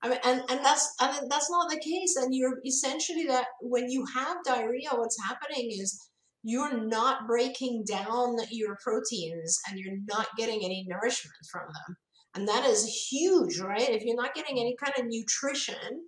[0.00, 2.16] I mean, and, and that's and that's not the case.
[2.16, 6.08] And you're essentially that when you have diarrhea, what's happening is
[6.42, 11.96] you're not breaking down your proteins and you're not getting any nourishment from them.
[12.34, 13.88] And that is huge, right?
[13.88, 16.06] If you're not getting any kind of nutrition,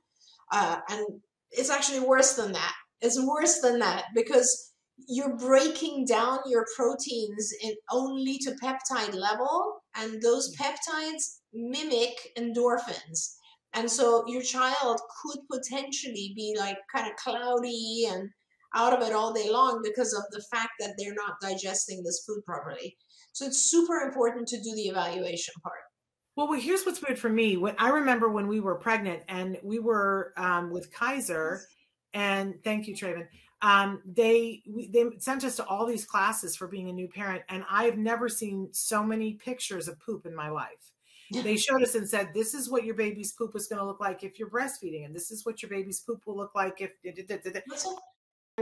[0.52, 1.06] uh, and
[1.50, 2.74] it's actually worse than that.
[3.00, 4.72] It's worse than that because
[5.08, 13.34] you're breaking down your proteins in only to peptide level, and those peptides mimic endorphins.
[13.72, 18.30] And so your child could potentially be like kind of cloudy and
[18.74, 22.24] out of it all day long because of the fact that they're not digesting this
[22.26, 22.96] food properly.
[23.32, 25.80] So it's super important to do the evaluation part.
[26.36, 27.56] Well, here's what's weird for me.
[27.56, 31.62] When I remember when we were pregnant and we were um, with Kaiser,
[32.14, 33.26] and thank you, Traven.
[33.62, 37.64] Um, they they sent us to all these classes for being a new parent, and
[37.70, 40.92] I've never seen so many pictures of poop in my life.
[41.32, 44.00] They showed us and said, "This is what your baby's poop is going to look
[44.00, 46.92] like if you're breastfeeding, and this is what your baby's poop will look like if."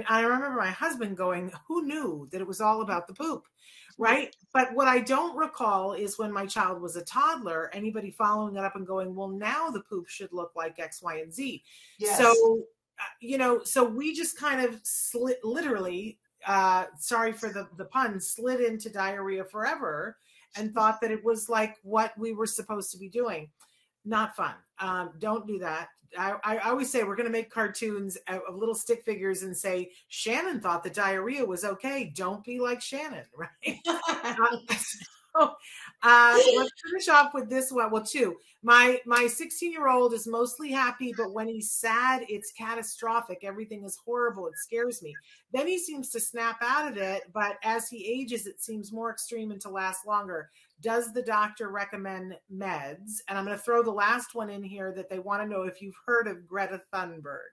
[0.08, 3.46] I remember my husband going, "Who knew that it was all about the poop?"
[3.98, 4.34] right?
[4.54, 8.64] But what I don't recall is when my child was a toddler, anybody following it
[8.64, 11.62] up and going, well, now the poop should look like X, Y, and Z.
[11.98, 12.16] Yes.
[12.16, 12.62] So,
[13.00, 17.84] uh, you know, so we just kind of slid, literally, uh, sorry for the, the
[17.86, 20.16] pun, slid into diarrhea forever
[20.56, 23.50] and thought that it was like what we were supposed to be doing.
[24.04, 24.54] Not fun.
[24.78, 25.88] Um, don't do that.
[26.16, 29.90] I, I always say we're going to make cartoons of little stick figures and say
[30.08, 32.12] Shannon thought the diarrhea was okay.
[32.14, 33.78] Don't be like Shannon, right?
[35.36, 35.52] so,
[36.02, 37.90] uh, let's finish off with this one.
[37.90, 38.36] Well, two.
[38.62, 43.44] My my 16 year old is mostly happy, but when he's sad, it's catastrophic.
[43.44, 44.48] Everything is horrible.
[44.48, 45.14] It scares me.
[45.52, 49.12] Then he seems to snap out of it, but as he ages, it seems more
[49.12, 50.50] extreme and to last longer
[50.80, 53.20] does the doctor recommend meds?
[53.28, 55.62] And I'm going to throw the last one in here that they want to know
[55.62, 57.50] if you've heard of Greta Thunberg.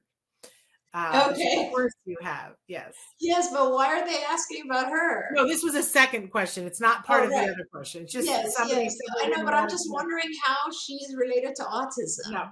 [0.94, 1.66] Uh, okay.
[1.66, 2.54] Of course you have.
[2.70, 2.94] Yes.
[3.20, 5.26] Yes, but why are they asking about her?
[5.34, 6.66] No, this was a second question.
[6.66, 7.48] It's not part oh, of right.
[7.48, 8.04] the other question.
[8.04, 8.96] It's just yes, yes.
[9.22, 12.32] I know, but I'm just wondering how she's related to autism.
[12.32, 12.46] No.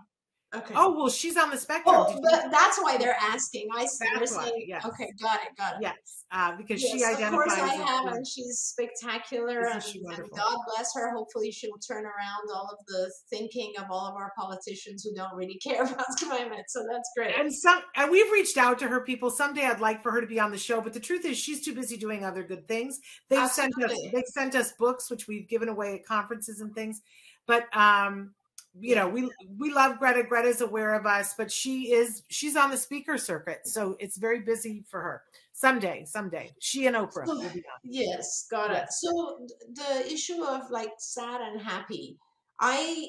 [0.56, 0.74] Okay.
[0.78, 1.96] Oh well, she's on the spectrum.
[1.98, 3.70] Oh, but that's why they're asking.
[3.76, 4.06] I see.
[4.14, 4.86] That's why, saying, yes.
[4.86, 5.80] Okay, got it, got it.
[5.82, 7.54] Yes, uh, because yes, she identifies.
[7.54, 9.62] Of course, I have, and she's spectacular.
[9.66, 11.12] And, and, God bless her.
[11.16, 15.36] Hopefully, she'll turn around all of the thinking of all of our politicians who don't
[15.36, 16.66] really care about climate.
[16.68, 17.34] So that's great.
[17.36, 19.32] And some, and we've reached out to her people.
[19.32, 21.66] Someday, I'd like for her to be on the show, but the truth is, she's
[21.66, 23.00] too busy doing other good things.
[23.30, 23.88] They've Absolutely.
[23.88, 27.02] sent us, they sent us books, which we've given away at conferences and things.
[27.48, 28.36] But um,
[28.80, 30.24] you know we we love greta.
[30.24, 34.40] Greta's aware of us but she is she's on the speaker circuit so it's very
[34.40, 35.24] busy for her.
[35.54, 36.52] Someday someday.
[36.60, 37.44] She and oprah so,
[37.84, 38.92] yes got it.
[38.92, 42.18] So the issue of like sad and happy
[42.60, 43.06] i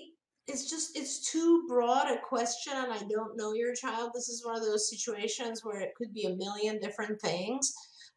[0.46, 4.10] it's just it's too broad a question and i don't know your child.
[4.14, 7.72] This is one of those situations where it could be a million different things.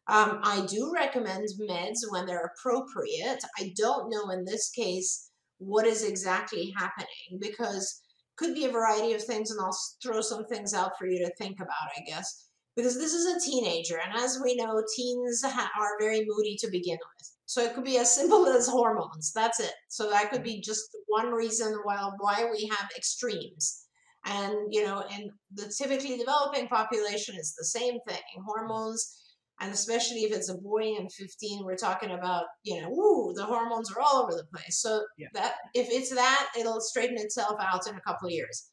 [0.08, 3.42] Um, i do recommend meds when they're appropriate.
[3.58, 5.27] I don't know in this case
[5.58, 8.02] what is exactly happening because
[8.36, 11.34] could be a variety of things and I'll throw some things out for you to
[11.34, 12.46] think about, I guess.
[12.76, 16.96] Because this is a teenager, and as we know, teens are very moody to begin
[16.96, 17.30] with.
[17.44, 19.32] So it could be as simple as hormones.
[19.34, 19.72] That's it.
[19.88, 23.86] So that could be just one reason why why we have extremes.
[24.26, 28.22] And you know, in the typically developing population, it's the same thing.
[28.46, 29.24] Hormones
[29.60, 33.44] and especially if it's a boy in 15 we're talking about you know ooh the
[33.44, 35.28] hormones are all over the place so yeah.
[35.34, 38.70] that if it's that it'll straighten itself out in a couple of years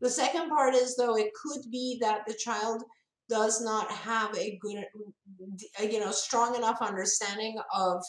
[0.00, 2.82] the second part is though it could be that the child
[3.28, 4.84] does not have a good
[5.80, 8.02] you know strong enough understanding of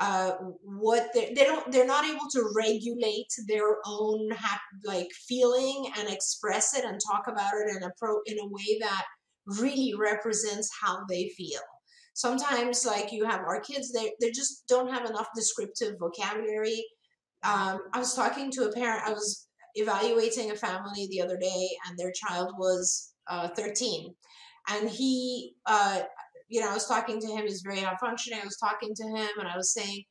[0.00, 5.90] uh, what they they don't they're not able to regulate their own hap, like feeling
[5.98, 9.04] and express it and talk about it in a pro in a way that
[9.60, 11.60] really represents how they feel.
[12.14, 16.84] Sometimes, like you have our kids, they, they just don't have enough descriptive vocabulary.
[17.44, 21.68] Um, I was talking to a parent, I was evaluating a family the other day,
[21.86, 24.12] and their child was uh, 13.
[24.70, 26.00] And he, uh,
[26.48, 28.40] you know, I was talking to him, he's very high functioning.
[28.42, 30.02] I was talking to him, and I was saying,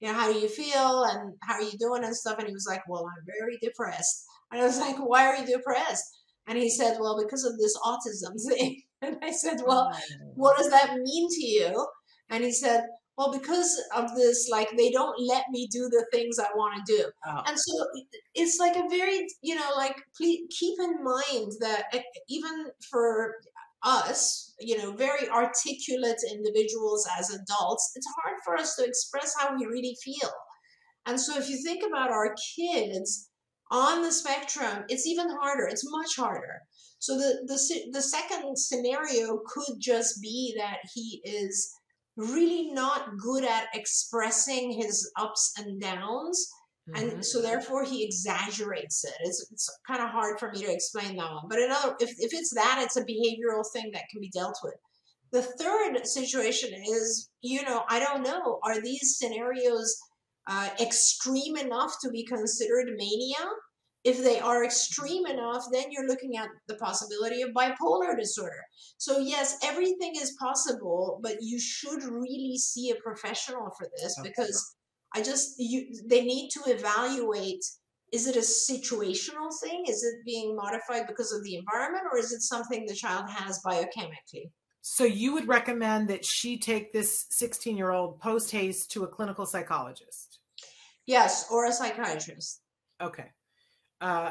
[0.00, 2.38] you know, how do you feel and how are you doing and stuff?
[2.38, 4.24] And he was like, well, I'm very depressed.
[4.50, 6.19] And I was like, why are you depressed?
[6.50, 8.82] And he said, Well, because of this autism thing.
[9.02, 9.98] And I said, Well, oh.
[10.34, 11.86] what does that mean to you?
[12.28, 12.82] And he said,
[13.16, 16.96] Well, because of this, like they don't let me do the things I want to
[16.96, 17.04] do.
[17.24, 17.42] Oh.
[17.46, 17.86] And so
[18.34, 23.36] it's like a very, you know, like please keep in mind that eh, even for
[23.84, 29.56] us, you know, very articulate individuals as adults, it's hard for us to express how
[29.56, 30.30] we really feel.
[31.06, 33.29] And so if you think about our kids,
[33.70, 35.66] on the spectrum, it's even harder.
[35.66, 36.60] It's much harder.
[36.98, 41.72] So the, the, the second scenario could just be that he is
[42.16, 46.48] really not good at expressing his ups and downs
[46.94, 47.24] and Mhm.
[47.24, 49.14] so therefore he exaggerates it.
[49.20, 51.44] It's, it's kind of hard for me to explain that one.
[51.48, 54.74] But another, if if it's that, it's a behavioral thing that can be dealt with.
[55.32, 59.96] The third situation is, you know, I don't know, are these scenarios
[60.50, 63.48] uh, extreme enough to be considered mania?
[64.02, 68.62] If they are extreme enough, then you're looking at the possibility of bipolar disorder.
[68.96, 74.30] So, yes, everything is possible, but you should really see a professional for this Okay.
[74.30, 74.74] because
[75.14, 77.62] I just, you, they need to evaluate
[78.12, 79.84] is it a situational thing?
[79.86, 83.60] Is it being modified because of the environment, or is it something the child has
[83.64, 84.50] biochemically?
[84.82, 89.08] So you would recommend that she take this 16 year old post haste to a
[89.08, 90.39] clinical psychologist?
[91.10, 92.60] Yes, or a psychiatrist.
[93.02, 93.26] Okay.
[94.00, 94.30] Uh,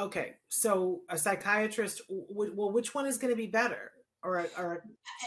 [0.00, 0.34] okay.
[0.48, 3.92] So a psychiatrist, w- well, which one is going to be better?
[4.24, 4.82] Or, a- or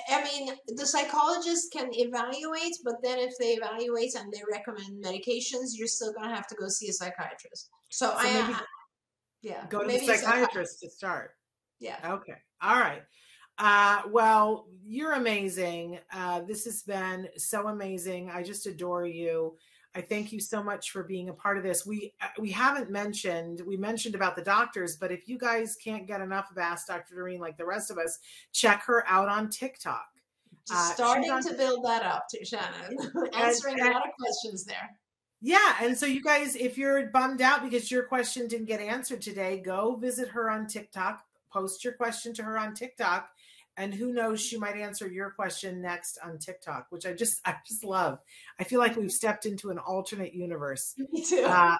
[0.09, 5.67] I mean, the psychologist can evaluate, but then if they evaluate and they recommend medications,
[5.77, 7.69] you're still gonna have to go see a psychiatrist.
[7.89, 8.61] So, I, maybe I-
[9.41, 11.31] yeah, go to maybe the a psychiatrist to start.
[11.79, 12.35] yeah, Okay.
[12.61, 13.03] All right.
[13.57, 15.99] Uh, well, you're amazing.
[16.11, 18.29] Uh, this has been so amazing.
[18.29, 19.55] I just adore you.
[19.99, 21.85] I thank you so much for being a part of this.
[21.85, 26.07] We uh, we haven't mentioned we mentioned about the doctors, but if you guys can't
[26.07, 27.15] get enough of Ask Dr.
[27.15, 28.17] Doreen like the rest of us,
[28.53, 30.07] check her out on TikTok.
[30.71, 32.97] Uh, starting on- to build that up, to Shannon,
[33.33, 34.89] answering a and- lot of questions there.
[35.41, 39.21] Yeah, and so you guys, if you're bummed out because your question didn't get answered
[39.21, 41.23] today, go visit her on TikTok.
[41.51, 43.29] Post your question to her on TikTok,
[43.79, 47.55] and who knows, she might answer your question next on TikTok, which I just, I
[47.65, 48.19] just love.
[48.59, 50.93] I feel like we've stepped into an alternate universe.
[51.13, 51.45] Me too.
[51.45, 51.77] Uh,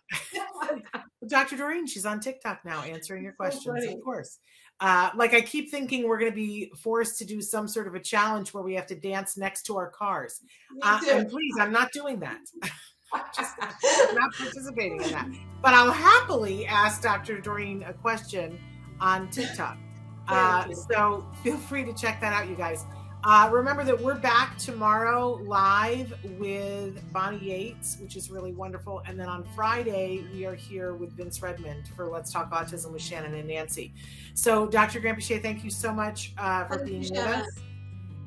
[1.27, 1.57] Dr.
[1.57, 4.39] Doreen, she's on TikTok now answering your questions, of course.
[4.79, 7.95] Uh, like I keep thinking we're going to be forced to do some sort of
[7.95, 10.39] a challenge where we have to dance next to our cars.
[10.81, 12.39] Uh, and please, I'm not doing that.
[13.35, 15.27] just I'm not participating in that.
[15.61, 17.41] But I'll happily ask Dr.
[17.41, 18.57] Doreen a question
[19.01, 19.77] on TikTok.
[20.29, 22.85] Uh, so feel free to check that out, you guys.
[23.25, 29.01] Uh, remember that we're back tomorrow live with Bonnie Yates, which is really wonderful.
[29.05, 33.01] And then on Friday, we are here with Vince Redmond for Let's Talk Autism with
[33.01, 33.93] Shannon and Nancy.
[34.35, 35.01] So, Dr.
[35.01, 37.47] Granpeesheh, thank you so much uh, for Thank being with us.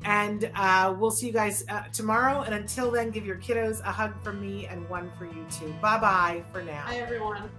[0.05, 2.41] And uh, we'll see you guys uh, tomorrow.
[2.41, 5.73] And until then, give your kiddos a hug from me and one for you too.
[5.81, 6.83] Bye bye for now.
[6.85, 7.49] Hi, everyone.